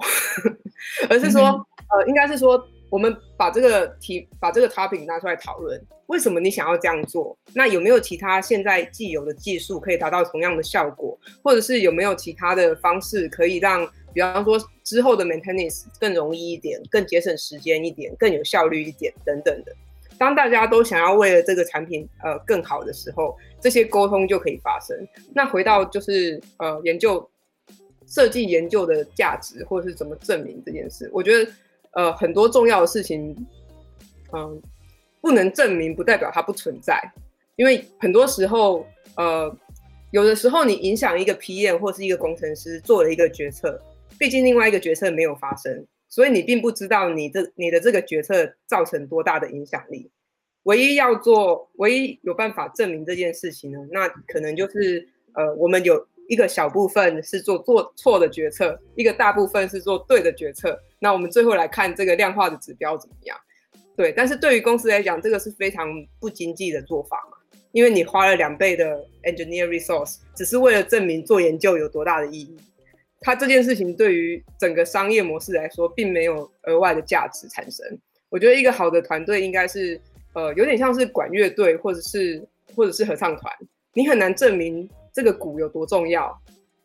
[1.09, 1.41] 而是说，
[1.89, 7.37] 呃，应该是说，我们把这个题，把这个 topic 拿出来讨论，为什么你想要这样做？
[7.53, 11.19] 那有没有其他现在既有的技术可以达到同样的效果？
[11.43, 19.75] 或者是有没有其他的方式可以让，比方说之后的 maintenance 更容易一点，更节省时间一点，更有效率一点等等的？
[20.17, 24.97] 当大家都想要为了这个产品呃更好的时候，这些沟通就可以发生。
[25.33, 27.29] 那回到就是呃研究
[28.07, 31.51] 设计研究的价值，或者是怎么证明这件事，我觉得
[31.95, 33.35] 呃很多重要的事情，
[34.31, 34.61] 嗯，
[35.19, 37.01] 不能证明不代表它不存在，
[37.57, 38.85] 因为很多时候
[39.17, 39.53] 呃
[40.11, 43.81] 有的时候你影响一个 PM 或是一个工程师做了一个决策，
[44.19, 45.85] 毕竟另外一个决策没有发生。
[46.07, 50.09] 所以你并不知道你这你的这个决策造成多大的影响力。
[50.63, 60.79] 唯一要做，唯一有办法证明这件事情呢，那可能就是呃，我们有一个小部分是做做错的决策，一个大部分是做对的决策。
[60.99, 63.37] 那我们最后来看这个量化的指标怎么样？
[63.95, 65.87] 对，但是对于公司来讲，这个是非常
[66.19, 67.37] 不经济的做法嘛，
[67.71, 72.57] 因为你花了两倍的 engineer resource，只是为了证明做研究有多大的意义。
[73.21, 77.85] 它这件事情对于整个商业模式来说，并没有额外的价值产生。
[78.29, 79.99] 我觉得一个好的团队应该是，
[80.33, 83.51] 呃，有点像是管乐队，或者是或者是合唱团。
[83.93, 86.37] 你很难证明这个鼓有多重要，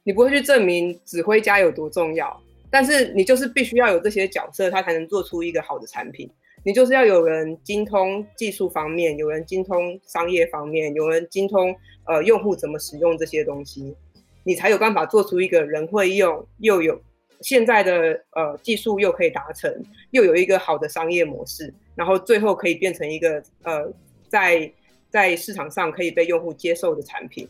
[0.05, 2.41] 你不会去证明指挥家有多重要，
[2.71, 6.31] 但是你就是必须要有这些角色，他才能做出一个好的产品。
[6.63, 13.97] 你就是要有人精通技术方面，有人精通商业方面，有人精通呃用户怎么使用这些东西。
[14.45, 17.01] 你才有办法做出一个人会用又有
[17.41, 19.75] 现在的呃技术又可以达成，
[20.13, 23.93] 又有一个好的商业模式，然后最后可以变成一个呃
[24.29, 24.71] 在
[25.11, 27.49] 在市场上可以被用户接受的产品。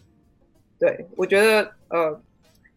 [0.80, 2.20] 对我觉得呃，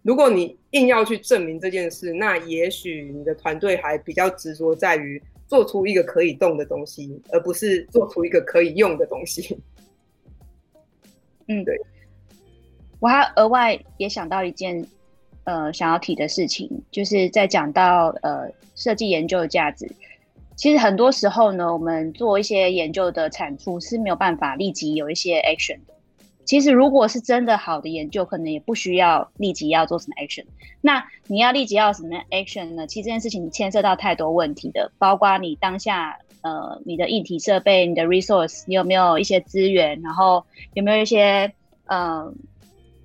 [0.02, 9.58] 如果你硬要去证明这件事，那也许你的团队还比较执着在于做出一个可以动的东西，而不是做出一个可以用的东西。
[11.48, 11.80] 嗯，对。
[13.00, 14.86] 我还额外也想到一件，
[15.46, 19.90] 呃，想要提的事情，就是在讲到呃设计研究的价值。
[20.56, 25.93] 其实很多时候呢，我们做一些研究的产出是没有办法立即有一些 action 的。
[26.46, 30.46] 其实如果是真的好的研究，可能也不需要立即要做什么 action。
[30.82, 32.86] 那你要立即要什么 action 呢？
[32.86, 41.54] 其实这件事情牵涉到太多问题的，包括你当下呃你的硬体设备、你的 resource，你有没有一些资源，然后有没有一些
[41.86, 42.34] 呃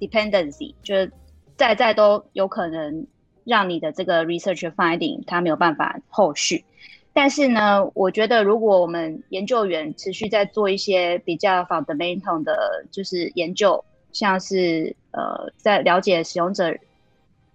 [0.00, 1.12] dependency，就是
[1.56, 3.06] 在在都有可能
[3.44, 6.64] 让你的这个 research finding 它没有办法后续。
[7.12, 16.76] 但是呢，我觉得如果我们研究员持续在做一些比较 fundamental 的，就是研究，像是呃，在了解使用者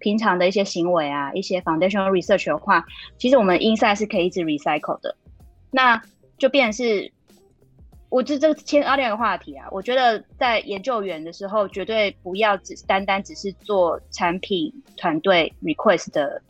[0.00, 2.84] 平常的一些行为啊，一些 foundational research 的话，
[3.16, 5.16] 其实我们 insight 是可以一直 recycle 的。
[5.70, 6.02] 那
[6.36, 7.10] 就变是，
[8.10, 16.42] 我这这个牵二另一个话题啊，我觉得在研究员的时候，绝对不要只单单只是做产品团队 request 的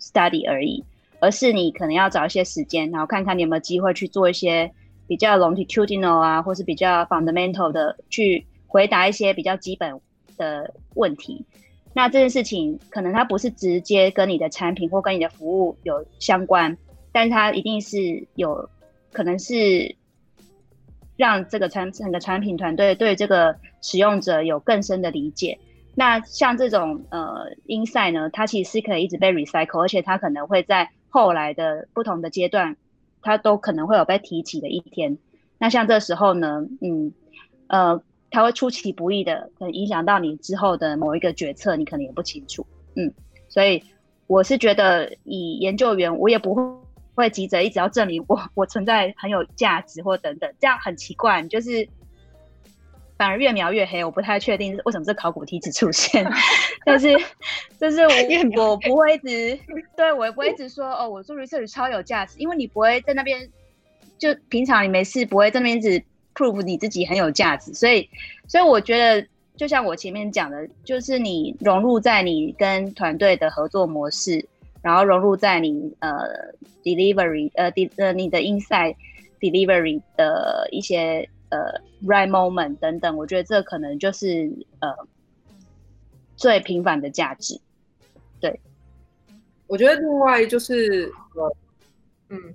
[0.00, 0.84] study 而已。
[1.22, 4.68] 而是你可能要找一些时间，然后看看你有没有机会去做一些
[5.06, 10.00] 比较 longitudinal 啊，或是比较 fundamental 的去回答一些比较基本
[10.36, 11.46] 的问题。
[11.94, 16.76] 那这件事情可能它不是直接跟你的产品或跟你的服务有相关，
[17.12, 18.68] 但它一定是有
[19.12, 19.94] 可能是
[21.16, 25.56] 让这个产整个产品团队对这个使用者有更深的理解。
[25.94, 32.76] 那像这种呃 insight 呢，它其实是可以一直被 recycle，而且它可能会在后来的不同的阶段，
[33.20, 35.18] 它都可能会有被提起的一天。
[35.58, 37.12] 那像这时候呢，嗯，
[37.66, 42.66] 呃，它会出其不意的，可能影响到你之后的某一个决策，你可能也不清楚。
[42.96, 43.12] 嗯，
[43.48, 43.84] 所以
[44.26, 46.62] 我是觉得，以研究员，我也不会
[47.14, 51.86] 会急着一直要证明我我存在很有价值或等等，这样很奇怪，就是。
[53.18, 56.26] 反而越描越黑，我不太确定为什么这考古题只出现，
[56.84, 57.16] 但是
[57.78, 58.00] 就是
[58.56, 59.58] 我我不会一直
[59.96, 63.48] 对我也不会一直说哦，我做 research 超有价值，因为你不会在那边
[64.18, 66.02] 就平常你没事不会在那边一直
[66.34, 68.08] prove 你自己很有价值，所以
[68.48, 69.24] 所以我觉得
[69.56, 74.44] 就像我前面讲的，就是你融入在你跟团队的合作模式，
[74.82, 76.10] 然后融入在你呃
[76.82, 77.70] delivery 呃
[78.14, 78.96] 你的 inside
[79.38, 81.28] delivery 的一些。
[81.52, 81.58] 呃
[82.06, 84.88] ，right moment 等等，我觉得这可能就是呃
[86.34, 87.60] 最平凡的价值。
[88.40, 88.58] 对，
[89.66, 91.56] 我觉得另外就是呃，
[92.30, 92.54] 嗯，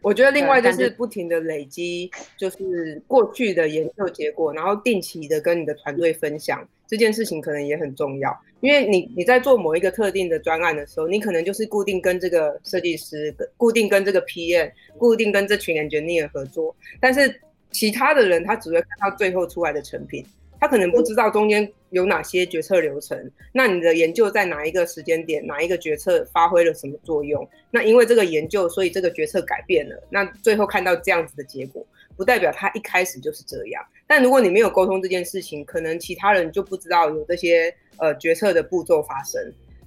[0.00, 8.34] 我觉得另外就是不停的累积，就是过去的研究结果，然后定期的跟你的团队分享这件事情，可能也很重要。
[8.62, 17.42] 因为你你在做某一个特定的专案的时候，你可能就是固定跟这个设计师、固定跟这个 PM、固定跟这群 engineer 合作，但是。
[17.70, 20.24] 其他的人他只会看到最后出来的成品，
[20.58, 23.30] 他可能不知道中间有哪些决策流程。
[23.52, 27.48] 那你的研究在哪一个时间点，哪一个决策发挥了什么作用？
[27.70, 30.02] 那因为这个研究，所以这个决策改变了。
[30.10, 33.84] 那最后看到这样子的结果，不代表他一开始就是这样。
[34.06, 39.40] 但如果你没有沟通这件事情，可能其他人就不知道有这些呃决策的步骤发生。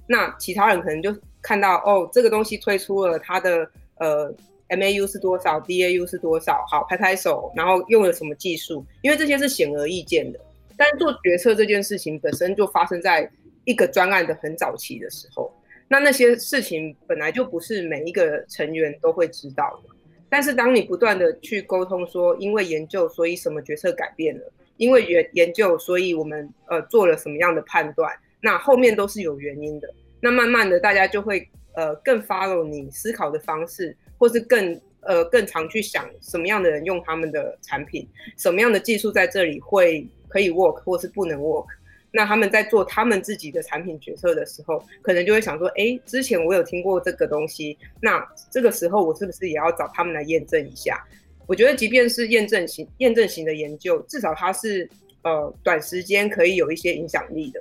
[0.06, 4.32] 那其他人可能就看到哦，这个东西推出了它的呃。
[4.76, 6.64] MAU 是多少？DAU 是多少？
[6.70, 8.84] 好，拍拍手，然后用了什么技术？
[9.02, 10.40] 因为这些是显而易见的。
[10.76, 13.30] 但做决策这件事情本身就发生在
[13.64, 15.52] 一个专案的很早期的时候，
[15.86, 19.94] 那那些事情本来就不是每一个成员都会知道的。
[20.28, 24.52] 但是当你不断的去沟通说，因为研究，所以什么决策改变了？
[24.78, 28.10] 因为研研究，所以我们呃做了什么样的判断？
[28.40, 29.88] 那后面都是有原因的。
[30.20, 33.94] 那慢慢的，大家就会呃更 follow 你思考的方式。
[34.22, 38.08] 或是更呃更常去想什么样的人用他们的产品，
[38.38, 41.66] 什么样的技术在这里会可以 work 或是不能 work，
[42.12, 51.04] 那他们在做他们自己的产品决策的时候，可能就会想说，哎，之前我有听过这个东西，那这个时候我是不是也要找他们来验证一下？
[51.48, 54.88] 我觉得即便是验证型验证型的研究，至少它是
[55.24, 57.60] 呃短时间可以有一些影响力的。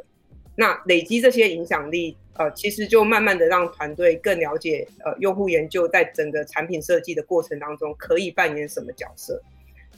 [0.55, 9.41] 那累积这些影响力，呃，其实就慢慢的让团队更了解，呃，用户研究在整个产品设计的过程当中可以扮演什么角色。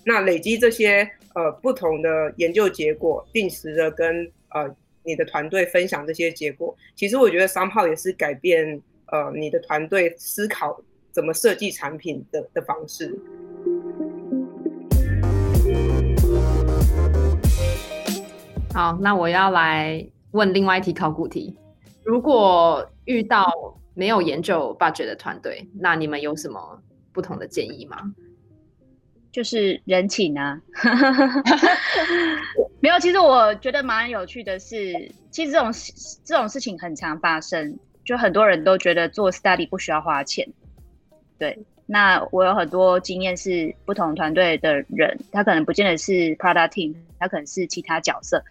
[0.05, 4.69] 那累积这些呃不同的研究结果，定时的跟呃
[5.03, 10.79] 你的团队分享这些结果，其实我觉得商号也是改变呃你的团队思考
[11.11, 13.17] 怎么设计产品的的方式。
[18.73, 20.05] 好，那我要来。
[20.33, 21.55] 问另外一题考古题：
[22.03, 23.49] 如果遇到
[23.95, 27.97] 没有研究 budget 的团队，那你们有什么不同的建议吗？
[29.31, 30.61] 就是人情啊，
[32.79, 32.99] 没有。
[32.99, 34.93] 其实我觉得蛮有趣的是，
[35.31, 35.71] 其实这种
[36.23, 40.47] 这种事情很常发生，就很多人都觉得做 study 不需要花钱。
[41.39, 48.43] 对，那我有很多经验是不同团队的人，他可能不见得是 product team，他可能是其他角色。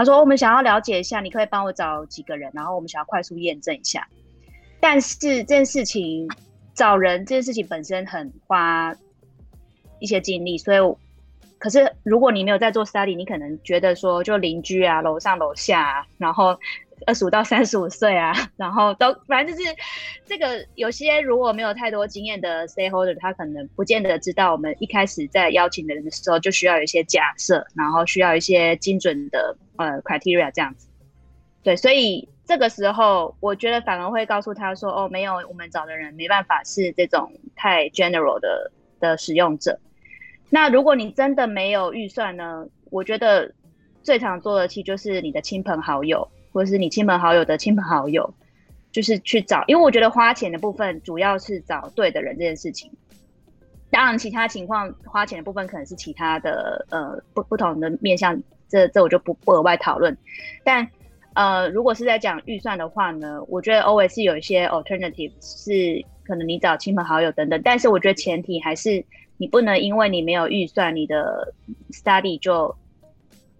[0.00, 4.08] 他说：“我们想要了解一下，你可以帮我找几个人，然后我们想要快速验证一下。”
[4.80, 6.26] 但是这件事情
[6.74, 8.96] 找人这件事情本身很花。
[10.02, 10.96] 一些精力，所以，
[11.58, 16.58] 可是如果你没有在做 study，你可能觉得说，就邻居啊，楼上楼下，然后
[17.06, 19.70] 二十五到三十五岁啊， 然后都反正就是
[20.24, 30.88] 这个有些如果没有太多经验的 stakeholder，他可能不见得知道我们一开始在邀请的人的时候就需要有一些假设，然后需要一些精准的呃 criteria 这样子。
[31.62, 39.78] 对，所以这个时候我觉得反而会告诉他说，哦，没有，我们找的人没办法是这种太 general 的的使用者。
[40.48, 42.66] 那如果你真的没有预算呢？
[42.90, 43.54] 我觉得
[44.02, 48.32] 最常做的其实就是你的亲朋好友，或是你亲朋好友的亲朋好友，
[48.92, 49.64] 就是去找。
[49.66, 52.90] 因为我觉得花钱的部分主要是找对的人这件事情。
[53.90, 60.16] 当然，其他情况花钱的部分可能是其他的呃不不同的面向，这这我就不不额外讨论。
[60.64, 60.88] 但
[61.34, 67.60] 呃，如果是在讲预算的话呢，我觉得 always 有一些 alternative，是可能你找亲朋好友等等。
[67.64, 69.04] 但是我觉得前提还是。
[69.42, 71.54] 你不能因为你没有预算，你的
[71.92, 72.76] study 就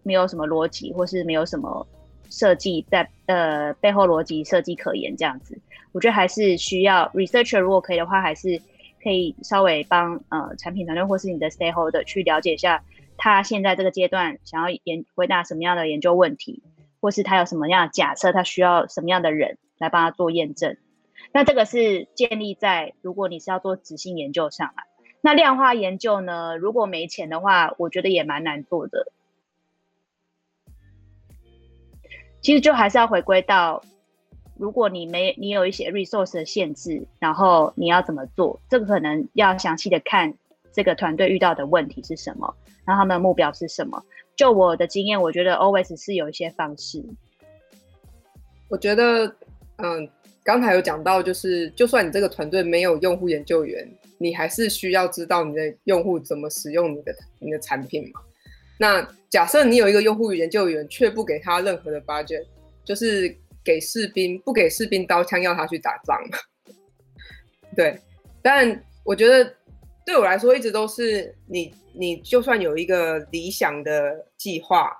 [0.02, 1.88] 没有什么逻辑，或是没有什么
[2.30, 5.58] 设计在呃背后逻辑设计可言这样子。
[5.92, 8.62] 我觉得还是需要 researcher，如果可以的话，还是
[9.02, 12.82] 可以稍微帮呃产品团队或是你的 stakeholder 去了解一下，
[13.16, 16.62] 他现在这个阶段想要研回答什么样的研究问题，
[17.00, 20.76] 或是他有什么样的假设，他需要什么样的人来帮他做验证。
[21.32, 24.84] 那这个是建立在如果你是要做执行研究上来。
[25.22, 26.56] 那量化研究呢？
[26.56, 29.12] 如果没钱的话，我觉得也蛮难做的。
[32.40, 33.82] 其实就还是要回归到，
[34.56, 38.60] 如果你没你有一些 resource 的限制，然后你要怎么做？
[38.68, 40.34] 这个可能要详细的看
[40.72, 44.02] 这个团队遇到的问题是什么，然后他们的目标是什么。
[44.36, 47.04] 就我的经验，我觉得 always 是有一些方式。
[48.68, 49.26] 我觉得，
[49.78, 50.08] 嗯，
[50.42, 53.88] 刚才有讲到，就是就算你这个团队没有用户研究员。
[54.22, 58.20] 你还是需要知道你的用户怎么使用你的你的产品嘛？
[58.80, 62.46] 那假设你有一个用户研究员，却不给他任何的 budget，
[62.82, 66.18] 就是给士兵不给士兵刀枪要他去打仗？
[67.76, 68.00] 对，
[68.40, 69.54] 但我觉得
[70.06, 74.90] 对我来说一直都是你你就算有一个理想的计划，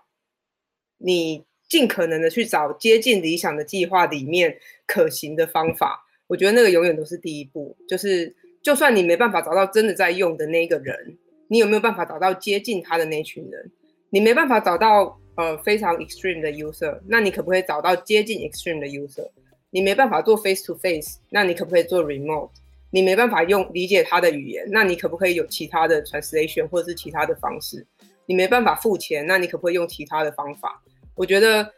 [0.99, 8.37] 你尽可能的去找接近理想的计划里面可行的方法，我觉得那个永远都是第一步，就是。
[8.63, 11.17] 就算你没办法找到真的在用的那个人，
[11.51, 13.71] 你有没有办法找到接近他的那群人？
[14.09, 19.29] 你没办法找到呃非常 extreme 的 user，那你可不可以找到接近 extreme 的 user？
[19.71, 22.51] 你没办法做 face to face，那你可不可以做 remote？
[22.91, 27.85] 你没办法用理解他的语言，那你可不可以有其他的 translation 或者是其他的方式？
[28.27, 30.81] 你没办法付钱，那你可不可以用其他的方法？
[31.17, 31.69] 我觉得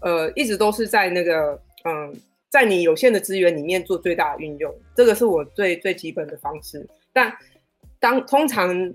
[0.00, 2.14] 呃一直都是在那个嗯。
[2.52, 6.86] 在你有限的资源里面做最大的运用，这个是我最最基本的方式。
[7.10, 7.34] 但
[7.98, 8.92] 当通常，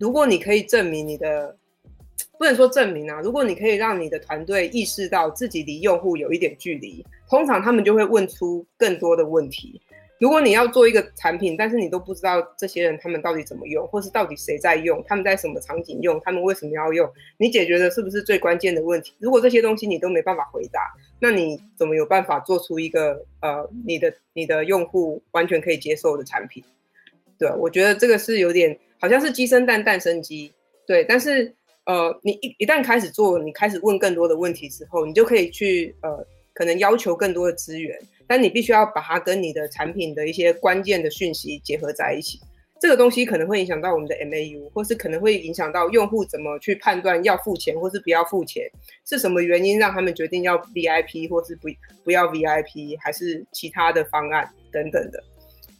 [0.00, 1.54] 如果你可以证明你的，
[2.38, 9.78] 不能说证明啊，如果你可以让你的团队意识到自己离用户有一点距离，通常他们就会问出更多的问题。
[10.18, 19.14] 如果你要做一个产品，但是你都不知道这些人他们到底怎么用，或是到底谁在用，他们在什么场景用，他们为什么要用，你解决的是不是最关键的问题？
[19.18, 20.80] 如果这些东西你都没办法回答，
[21.20, 26.62] 那你怎么有办法做出一个呃你的你的用户完全可以接受的产品？
[27.38, 30.52] 对，我觉得这个是有点好像是鸡生蛋，蛋生鸡。
[30.86, 31.52] 对，但是
[31.86, 37.98] 呃你一一旦开始做，你开始问更多的问题之后，你就可以去呃可能要求更多的资源。
[38.26, 42.38] 但你必须要把它跟你的产品的一些关键的讯息结合在一起，
[42.80, 48.70] 这个东西可能会影响到我们的 MAU，或是可能会影响到用户怎么去判断要付钱或是不要付钱，
[49.04, 51.68] 是什么原因让他们决定要 VIP 或是不
[52.04, 55.20] 不要 VIP，还是其他的方案等等的。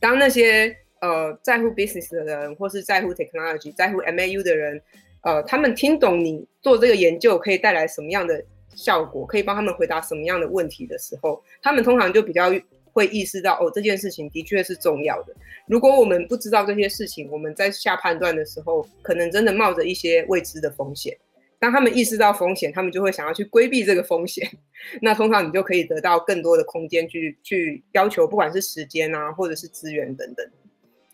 [0.01, 4.81] 当那些呃在乎 business 的人，或是在乎 technology、在乎 MAU 的人，
[5.23, 8.43] 呃，他们听懂你做这个研究可以带来什么样的？
[8.77, 12.51] 效果可以帮他们回答什么样的问题的时候，他们通常就比较
[12.93, 15.35] 会意识到哦，这件事情的确是重要的。
[15.67, 21.15] 如果我们不知道这些事情，我们在下判断的时候，可能真的冒着一些未知的风险。
[21.59, 24.49] 当他们意识到风险，他们就会想要去规避这个风险。
[25.03, 30.49] 那通常你就可以得到更多的空间去去要求，不管是时间啊，或者是资源等等。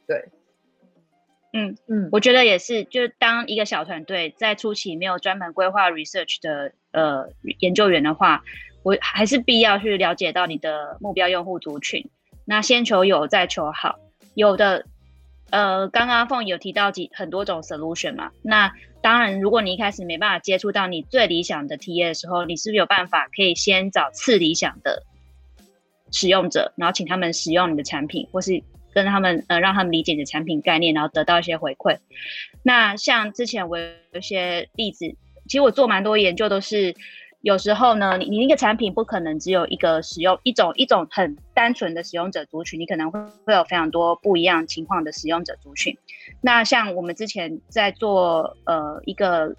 [0.06, 0.24] 对，
[1.52, 7.28] 嗯嗯，我觉得也是，就是当一个小团队在初期没有专门规划 research 的呃
[7.60, 8.44] 研究员的话，
[8.82, 12.08] 我还是必要去了解到你的目标用户族群。
[12.44, 13.98] 那先求有，再求好。
[14.34, 14.86] 有的，
[15.50, 18.30] 呃，刚刚凤有提到几很多种 solution 嘛。
[18.42, 25.02] 那当然，如果你一开始没办法接触到你最理想的 TA 的时候，你是不是有办法可以先找次理想的
[26.12, 28.62] 使用者，然后请他们使用你的产品，或是
[28.96, 31.98] 跟他们呃让他们理解你的产品概念，然后得到一些回馈。
[32.62, 33.84] 那像之前我有
[34.14, 36.94] 一些例子，其实我做蛮多研究都是。
[37.42, 45.96] 有时候呢，你你那个产品不可能只有一个使用一种一种很单纯的使用者族群，你可能会会有非常多不一样情况的使用者族群。
[46.40, 49.54] 那像我们之前在做呃一个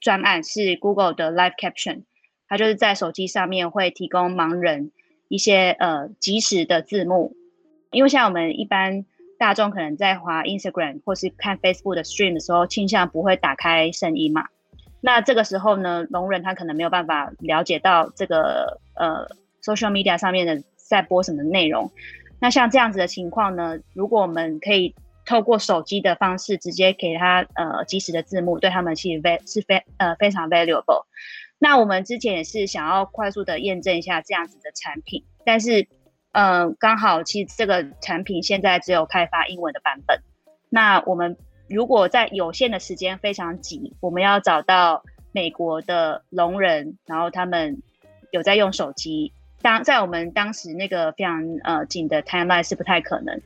[0.00, 2.02] 专案是 Google 的 Live Caption，
[2.46, 4.92] 它就是在手机上面会提供盲人
[5.26, 7.34] 一些呃即时的字幕，
[7.90, 9.04] 因为像我们一般
[9.38, 14.46] 大众可能在滑 Instagram 或是看 Facebook 的 Stream 的时候，倾向不会打开声音嘛。
[15.00, 19.26] 那这个时候呢，聋人他可能没有办法了解到这个呃
[19.62, 21.90] social media 上面的在播什么内容。
[22.40, 31.04] 那像这样子的情况呢，如果我们可以透过手机的方式直接给他呃及时的字幕，对他们其实非是非呃非常 valuable。
[31.58, 35.88] 那我们之前也是想要快速的验证一下这样子的产品，但是
[36.36, 40.20] 呃刚好其实这个产品现在只有开发英文的版本。
[40.68, 41.36] 那我们。
[41.68, 47.82] 如果在有限的时间非常紧，我们要找到美国的聋人，然后他们
[48.30, 49.32] 有在用手机，
[49.62, 53.42] 当在我们当时那个非常呃紧的 timeline 是不太可能。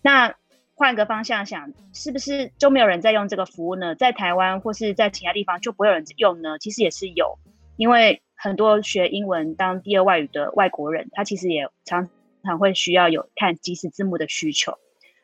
[0.00, 0.34] 那
[0.74, 3.94] 换个方向想，是不是就没有人在用这个服务呢？
[3.96, 6.58] 在台湾或是在其他地方就不会有人用呢？
[6.58, 7.38] 其实也是有，
[7.76, 12.08] 因为很多学英文当第二外语的外国人，他其实也常
[12.42, 14.76] 常会需要有看即时字幕的需求。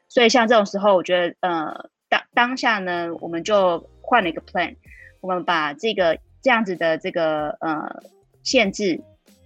[0.08, 1.90] 所以像这种时候，我觉得呃。
[2.10, 4.74] 当当下呢，我们就换了一个 plan，
[5.20, 8.02] 我们把这个这样子的这个呃
[8.42, 8.98] 限制，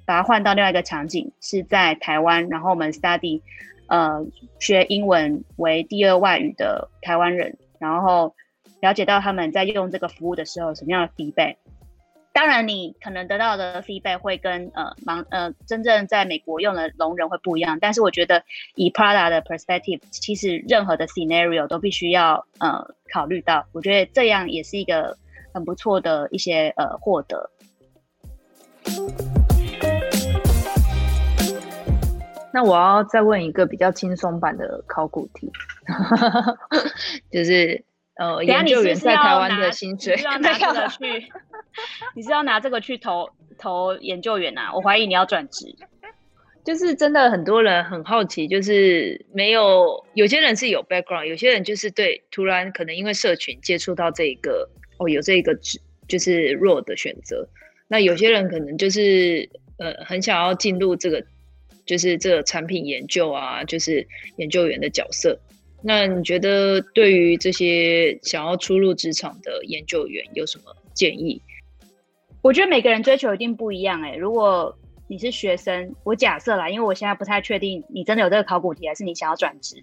[0.07, 3.43] 把它换到另外一个场景，是在台湾，然后我们 study
[3.89, 4.25] 呃
[4.61, 8.33] 学英文为第二外语的台湾人，然后
[8.81, 11.57] 了解到他们在用这个服务的时候什么样的 feedback。
[12.35, 18.43] 当然，你可能得到的 feedback 会跟呃盲呃真正在美国用的聋人会不一样，但是我觉得
[18.75, 25.19] 以 Prada 的 perspective，其实任何的 scenario 都必须要呃考虑到，我觉得这样也是一个
[25.53, 27.51] 很不错的一些呃获得。
[32.55, 35.53] 那我要再问一个比较轻松版的考古题，
[37.31, 37.85] 就是。
[38.17, 41.33] 呃，研究员在台湾的薪水，你是要拿这个去？
[42.15, 44.73] 你是要拿这个去投投研究员啊？
[44.75, 45.75] 我怀疑你要转职。
[46.65, 55.59] 就是真的很多人很好奇，就是没有有些人是有 background，有些人就是对突然可能因为社群接触到这一个哦，有这一个
[56.07, 57.49] 就是弱的选择。
[57.89, 59.49] 那有些人可能就是
[59.79, 61.25] 呃很想要进入这个
[61.85, 64.07] 就是这个产品研究啊，就是
[64.37, 65.37] 研究员的角色。
[65.83, 70.65] 那你觉得对于这些想要初入职场的研究员有什么
[70.95, 71.43] 建议？
[72.41, 74.15] 我觉得每个人追求一定不一样哎。
[74.15, 74.77] 如果
[75.09, 79.83] 你是学生，我假设啦，因为我现在不太确定你真的有这个考古题，还是你想要转职。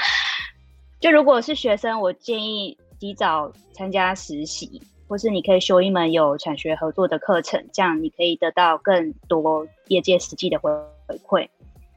[1.00, 10.70] 就如果是学生，我建议及早参加实习，或是你可以修一门有产学合作的课程，这样你可以得到更多业界实际的回
[11.08, 11.48] 回馈。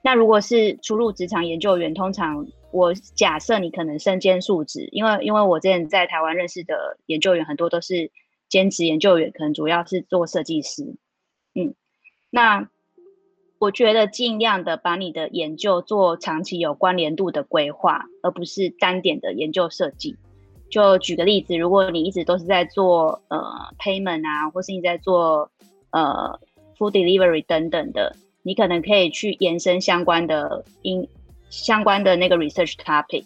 [0.04, 8.12] 那如果是初入职场研究员，通常我假设你可能身兼数职，因为因为我之前在台湾认识的研究员很多都是
[8.50, 10.84] 兼职研究员，可能主要是做设计师。
[11.54, 11.74] 嗯，
[12.30, 12.68] 那
[13.60, 20.18] 我觉得尽量的把你的研究做长期有关联度的规划，而不是单点的研究设计。
[20.70, 23.40] 就举个例子，如果你一直都是在做呃
[23.80, 25.50] payment 啊，或是你在做
[25.92, 26.38] 呃
[26.78, 31.08] food delivery 等等的，你可能可以去延伸相关的因。
[31.50, 33.26] 相关的那个 research topic，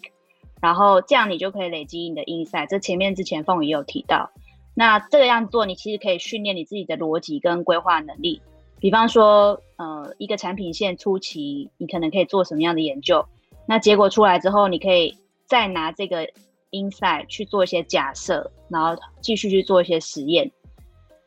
[0.60, 2.68] 然后这样你就可以累积你的 insight。
[2.68, 4.30] 这前面之前凤也有提到，
[4.74, 8.40] 那这个样做，你其实可以训练你自己的逻辑跟规划能力。
[8.78, 13.26] 比方说，呃，一个产品线初期，你可能可以做什么样的研究？
[13.66, 15.16] 那结果出来之后，你可以
[15.46, 16.26] 再拿这个
[16.70, 20.50] insight 去做一些假设，然后继续去做一些实验。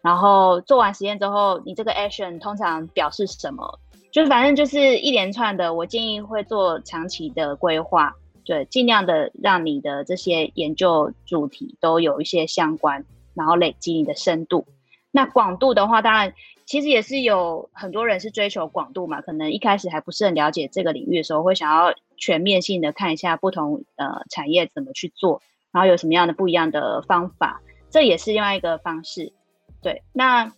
[0.01, 3.79] 然后做完实验之后，你这个 action 通常表示什么？
[4.13, 13.03] 就反正就是一连串的，我建议会做长期的规划，对，尽量的让你的这些研究主题都有一些相关，
[13.33, 14.67] 然后累积你的深度。
[15.09, 16.31] 那广度的话，当然
[16.67, 25.41] 其实也是有很多人是追求广度嘛，可能一开始还不是很了解这个领域的时候，会想要全面性的看一下不同呃产业怎么去做，
[25.71, 29.33] 然后有什么样的不一样的方法，这也是另外一个方式。
[29.81, 30.53] 对，那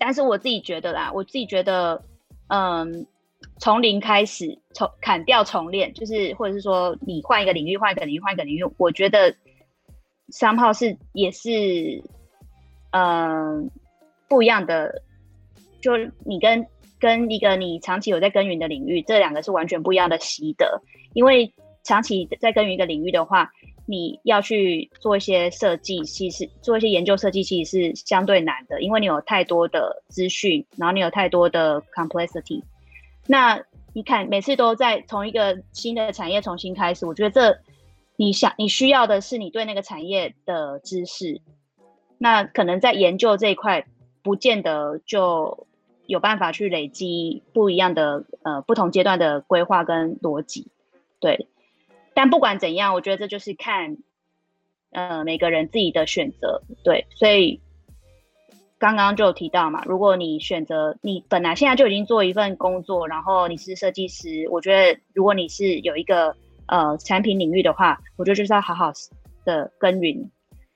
[0.00, 2.02] 但是我自己觉得啦，我自己觉得，
[2.54, 3.06] 嗯，
[3.58, 9.34] 从零开始，从砍掉重练，就是或者是说你换一个领域，换一个领域，换一个领域，我觉得
[10.28, 11.50] 三炮是也是，
[12.90, 13.70] 嗯，
[14.28, 15.02] 不一样的，
[15.80, 15.92] 就
[16.26, 16.66] 你跟。
[17.02, 20.80] 跟一个你长期有在耕耘的领域，这两个是完全不一样的习得。
[21.14, 23.50] 因为长期在耕耘一个领域的话，
[23.92, 32.62] 你要去做一些设计，其实做一些研究设计，其实是相对难的，因为你有太多的资讯，然后你有太多的 complexity。
[33.26, 33.62] 那
[33.92, 37.60] 你看，每次都在从一个新的产业重新开始，我觉得这
[38.16, 41.42] 你想你需要的是你对那个产业的知识。
[42.18, 43.84] 那可能在研究这一块，
[44.22, 45.66] 不见得就。
[46.08, 50.66] 有办法去累积不一样的呃不同阶段的规划跟逻辑，
[51.20, 51.46] 对。
[52.14, 53.96] 但不管怎样，我觉得这就是看
[54.90, 57.06] 呃每个人自己的选择，对。
[57.10, 57.60] 所以
[58.78, 66.36] 刚刚就提到嘛，如果你选择你本来现在就已经做一份工作，然后你是设计师，我觉得如果你是有一个
[66.66, 68.92] 呃产品领域的话，我觉得就是要好好
[69.44, 70.30] 的耕耘。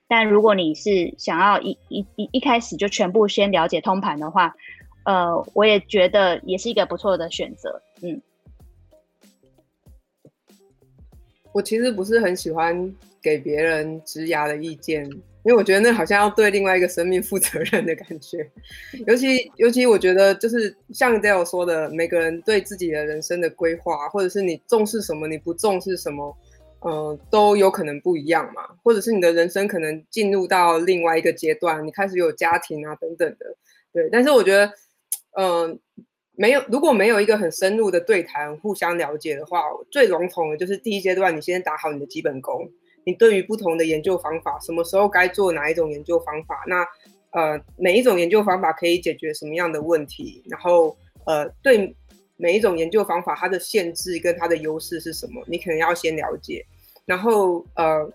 [0.09, 4.55] 但如果你是想要一一一一开始就全部先了解通盘的话，
[5.05, 7.83] 呃，我也觉得也是一个不错的选择。
[8.03, 8.23] 嗯，
[11.57, 15.07] 我其实不是很喜欢给别人直牙的意见，
[15.43, 18.47] 因为我觉得那好像要对另外一个生命负责任的感觉。
[19.09, 26.37] 尤其尤其，我觉得就是像 Dale 说的，每个人对自己的人生的规划，或者是你重视什么，你不重视什么，
[26.87, 28.61] 嗯，都有可能不一样嘛。
[28.85, 33.57] 或者是你的人生可能进入到另外一个阶段，你开始有家庭啊等等的。
[33.95, 34.71] 对，但是我觉得。
[35.39, 35.79] 嗯，
[36.37, 42.71] 没有，如果没有一个很深入的对谈，互相了解的话，最笼统的就是第一阶段，你先打好你的基本功。
[43.05, 46.87] 你对于不同的研究方法，什么时候该做哪一种研究方法，那
[47.31, 51.97] 呃，每一种研究方法可以解决什么样的问题，然后呃，对
[52.37, 56.65] 每一种研究方法它的限制跟它的优势是什么，你可能要先了解。
[57.07, 58.07] 然后呃，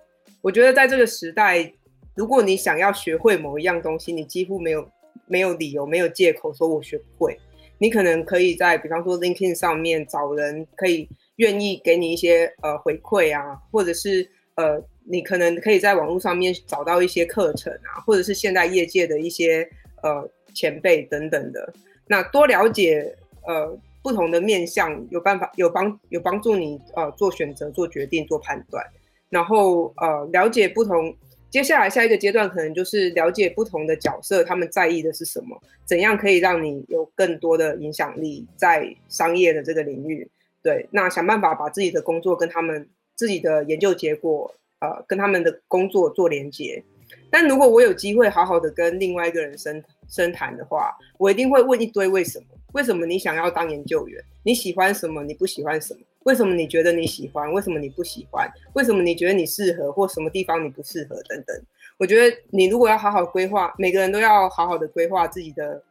[0.42, 1.74] 我觉得在这个时代，
[2.14, 4.88] 如果你想要学会某一样东西，你几乎没有。
[5.28, 7.40] 没有理由，没有借口说我学不会。
[7.82, 19.68] 你可能可以在比方说 LinkedIn 上面找人，可以愿意给你一些呃回馈啊，或者是呃你可能可以在网络上面找到一些课程啊，或者是现在业界的一些
[20.04, 21.74] 呃前辈等等的。
[22.06, 23.16] 那多了解
[23.48, 28.86] 呃不同的面向，有办法有帮有帮助你呃做选择、做决定、做判断，
[29.28, 31.12] 然后呃了解不同。
[31.52, 40.28] 接下来下一个阶段可能就是了解不同的角色，他们在意的是什么，怎样可以让你有更多的影响力在商业的这个领域。
[40.64, 46.82] 对，那想办法把自己的工作跟他们自己的研究结果，呃，跟他们的工作做连接。
[47.30, 52.46] 但如果我有机会好好的跟另外一个人深深谈的话，我一定会问一堆为什么？
[52.74, 54.24] 为什么你想要当研究员？
[54.44, 55.22] 你喜欢什么？
[55.24, 56.00] 你不喜欢什么？
[56.24, 57.52] 为什么你觉得你喜欢？
[57.52, 58.48] 为什么你不喜欢？
[58.74, 61.60] 为什么你觉得你适合，或什么地方你不适合等等？
[61.98, 65.82] 我觉得你如果要好好规划，每个人都要好好的规划自己的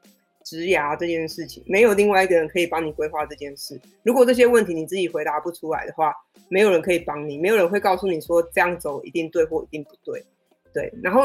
[0.45, 3.81] 职涯这件事情，没有另外一个人可以帮你规划这件事。
[4.05, 6.15] 如果这些问题你自己回答不出来的话，
[6.49, 10.25] 没有人可以帮你，没有人会告诉你说这样走一定对或一定不对。
[10.73, 11.23] 对，然后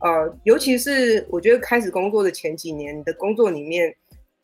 [0.00, 3.94] 呃，尤其是我觉得开始工作的前几年，你的工作里面。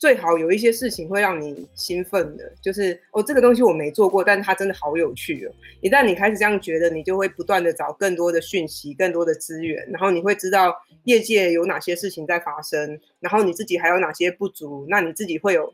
[0.05, 5.53] 最好有一些事情会让你兴奋的，就是哦，这个东西我没做过，但是它真的好有趣哦。
[5.81, 15.73] 一旦你开始这样觉得，你就会不断的找更多的讯息、更多的资源，然后你会知道业界有哪些事情在发生，然后你自己还有哪些不足，那你自己会有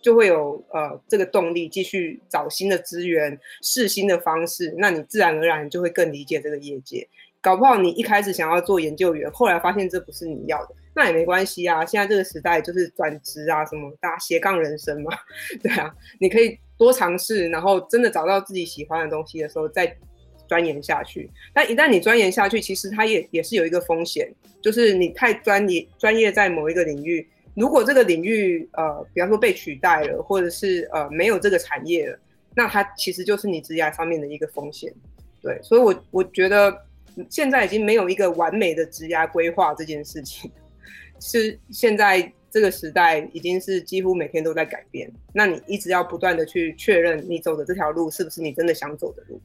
[0.00, 7.06] 就会有呃这个动力继续找新的资源、试新的方式，那你自然而然就会更理解这个业界。
[7.42, 10.74] 搞不好你一开始想要做研究员，后来发现这不是你要的。
[10.96, 15.12] 那也没关系啊，现在这个时代就是转职啊，什么大家斜杠人生嘛，
[15.62, 19.94] 对啊，你可以多尝试，然后真的找到自己喜欢的东西的时候再
[20.48, 21.30] 钻研下去。
[21.52, 24.32] 但一旦你钻研下去，其实它也也是有一个风险，
[24.62, 32.18] 就是你太专业专业在某一个领域，如果这个领域呃，比方说被取代了，或者是呃没有这个产业了，
[32.54, 34.90] 那它其实就是你职业上面的一个风险。
[35.42, 36.74] 对，所以我我觉得
[37.28, 40.50] 现在已经没有一个完美的职业规划这件事情。
[41.20, 49.40] 是现在这个时代已经是几乎每天都在改变，那你一直要不断的去确认你走的这条路是不是你真的想走的路。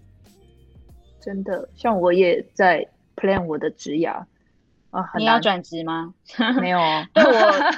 [1.19, 4.23] 真的，像我也在 plan 我的职涯
[4.89, 6.13] 啊，你要转职吗？
[6.59, 7.71] 没有啊，对我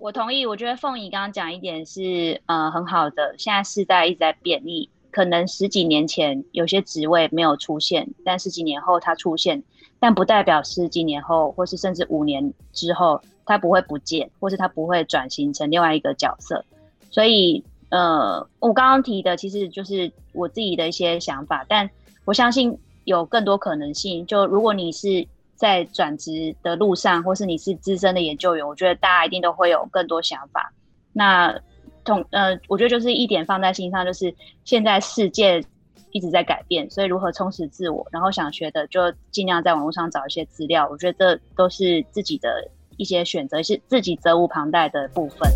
[0.00, 4.90] 我同意，我觉得凤仪刚刚讲一点是呃很好的，现在时代一直在变异。
[5.18, 9.60] 可能十几年前有些职位没有出现，但十几年后它出现，
[9.98, 16.64] 但不代表十几年后或是甚至五年之后它不会不见，或是它不会转型成另外一个角色。
[17.10, 21.90] 所以，呃，我刚刚提的其实就是我自己的一些想法，但
[22.24, 24.24] 我相信有更多可能性。
[24.24, 30.72] 就如果你是在转职的路上，或是你是资深的研究员，我觉得大家一定都会有更多想法。
[31.12, 31.60] 那
[32.08, 34.34] 同呃，我觉得就是一点放在心上，就是
[34.64, 35.62] 现在世界
[36.10, 40.88] 一直在改变，所以如何充实自我，然后想学的就尽量在网络上找一些资料。
[40.90, 45.46] 我觉得这都是自己的一些选择，是自己责无旁贷的部分。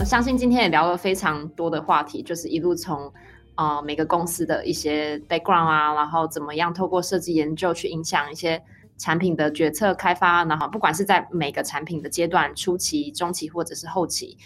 [0.00, 3.12] 我相信今天也聊了非常多的话题，就是一路从
[3.54, 8.60] 呃每个公司的一些 background 啊，然后怎么样透过设计研究去影响一些。
[9.00, 14.36] 产品的决策开发，然后不管是在每个产品的阶段，初期、中期或者是后期，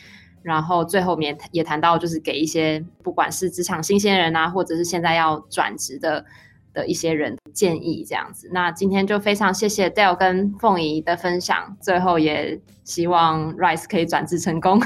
[0.43, 6.25] 然后最后面也谈到，就是给一些不管是职场新鲜人啊，或者是现在要转职的
[6.73, 8.49] 的一些人建议，这样子。
[8.53, 14.81] 那今天就非常谢谢 Dale 跟凤仪的分享，最后也希望 Rice 可以转职成功。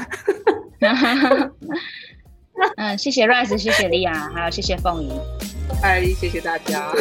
[2.75, 5.11] 嗯，谢谢 Rice，谢谢莉亚还有谢谢凤仪，
[5.79, 6.91] 嗨，谢谢大家。